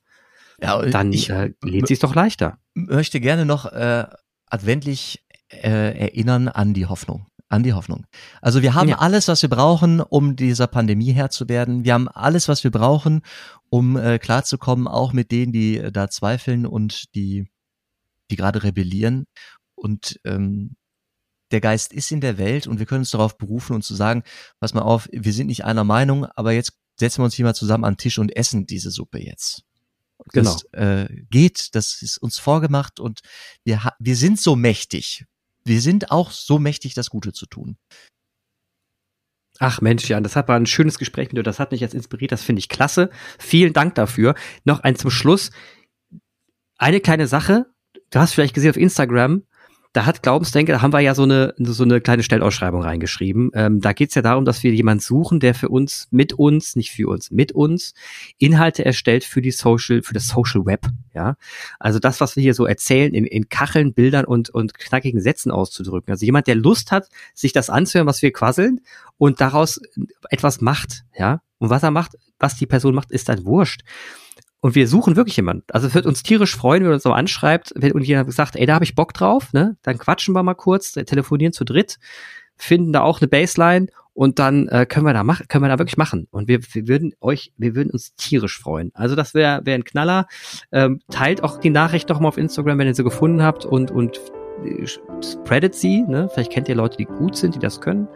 [0.62, 2.58] Ja, dann ich äh, lebt sich's doch leichter.
[2.74, 4.06] möchte gerne noch äh,
[4.48, 7.28] adventlich äh, erinnern an die Hoffnung.
[7.50, 8.06] An die Hoffnung.
[8.42, 8.98] Also wir haben Ja.
[9.00, 11.86] alles, was wir brauchen, um dieser Pandemie Herr zu werden.
[11.86, 13.22] Wir haben alles, was wir brauchen,
[13.70, 17.50] um äh, klarzukommen, auch mit denen, die äh, da zweifeln und die,
[18.30, 19.28] die gerade rebellieren.
[19.76, 20.76] Und ähm,
[21.52, 24.24] der Geist ist in der Welt und wir können uns darauf berufen und zu sagen,
[24.60, 27.56] pass mal auf, wir sind nicht einer Meinung, aber jetzt setzen wir uns hier mal
[27.56, 29.64] zusammen an den Tisch und essen diese Suppe jetzt.
[30.34, 33.22] Das äh, geht, das ist uns vorgemacht und
[33.64, 35.26] wir, wir sind so mächtig.
[35.68, 37.78] Wir sind auch so mächtig, das Gute zu tun.
[39.60, 41.44] Ach Mensch, Jan, das hat war ein schönes Gespräch mit dir.
[41.44, 42.32] Das hat mich jetzt inspiriert.
[42.32, 43.10] Das finde ich klasse.
[43.40, 44.36] Vielen Dank dafür.
[44.64, 45.52] Noch ein zum Schluss.
[46.78, 47.66] Eine kleine Sache.
[48.12, 49.44] Du hast vielleicht gesehen auf Instagram.
[49.98, 53.50] Da hat Glaubensdenker, da haben wir ja so eine, so eine kleine Stellenausschreibung reingeschrieben.
[53.56, 56.76] Ähm, da geht es ja darum, dass wir jemanden suchen, der für uns, mit uns,
[56.76, 57.96] nicht für uns, mit uns
[58.38, 60.86] Inhalte erstellt für die Social, für das Social Web.
[61.16, 61.36] Ja,
[61.80, 65.50] also das, was wir hier so erzählen, in, in Kacheln, Bildern und, und knackigen Sätzen
[65.50, 66.12] auszudrücken.
[66.12, 68.82] Also jemand, der Lust hat, sich das anzuhören, was wir quasseln
[69.18, 69.82] und daraus
[70.30, 71.42] etwas macht, ja.
[71.58, 73.82] Und was er macht, was die Person macht, ist dann wurscht.
[74.60, 75.64] Und wir suchen wirklich jemanden.
[75.72, 78.56] Also es wird uns tierisch freuen, wenn er uns so anschreibt, wenn und jemand sagt,
[78.56, 79.78] ey, da habe ich Bock drauf, ne?
[79.84, 82.00] Dann quatschen wir mal kurz, telefonieren zu dritt,
[82.56, 85.78] finden da auch eine Baseline und dann äh, können wir da machen, können wir da
[85.78, 86.28] wirklich machen.
[86.32, 88.92] Und wir, wir würden euch, wir würden uns tierisch freuen.
[88.96, 90.26] Also das wäre wär ein Knaller.
[90.72, 93.92] Ähm, teilt auch die Nachricht doch mal auf Instagram, wenn ihr sie gefunden habt und
[93.92, 94.20] und
[94.66, 94.88] äh,
[95.22, 96.02] spreadet sie.
[96.02, 96.30] Ne?
[96.34, 98.08] Vielleicht kennt ihr Leute, die gut sind, die das können.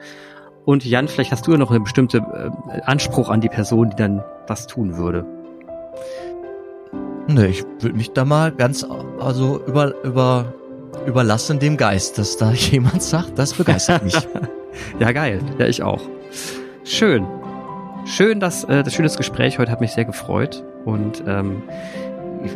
[0.65, 3.95] Und Jan, vielleicht hast du ja noch einen bestimmten äh, Anspruch an die Person, die
[3.95, 5.23] dann das tun würde.
[7.33, 8.85] Ne, ich würde mich da mal ganz
[9.19, 10.53] also über, über,
[11.05, 14.15] überlassen dem Geist, dass da jemand sagt, das begeistert mich.
[14.99, 15.41] Ja, geil.
[15.59, 15.99] Ja, ich auch.
[16.85, 17.27] Schön.
[18.05, 20.63] Schön, dass äh, das schönes Gespräch heute hat mich sehr gefreut.
[20.85, 21.63] Und ähm,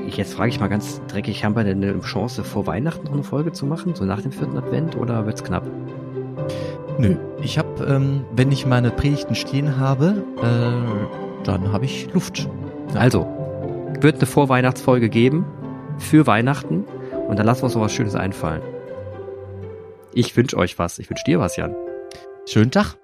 [0.07, 3.23] jetzt frage ich mal ganz dreckig, haben wir denn eine Chance, vor Weihnachten noch eine
[3.23, 3.95] Folge zu machen?
[3.95, 5.69] So nach dem vierten Advent oder wird's knapp?
[6.97, 12.47] Nö, ich habe, ähm, wenn ich meine Predigten stehen habe, äh, dann habe ich Luft.
[12.93, 13.28] Also,
[14.01, 15.45] wird eine Vorweihnachtsfolge geben
[15.97, 16.85] für Weihnachten
[17.27, 18.61] und dann lassen wir uns noch was Schönes einfallen.
[20.13, 20.99] Ich wünsche euch was.
[20.99, 21.75] Ich wünsche dir was, Jan.
[22.45, 22.95] Schönen Tag.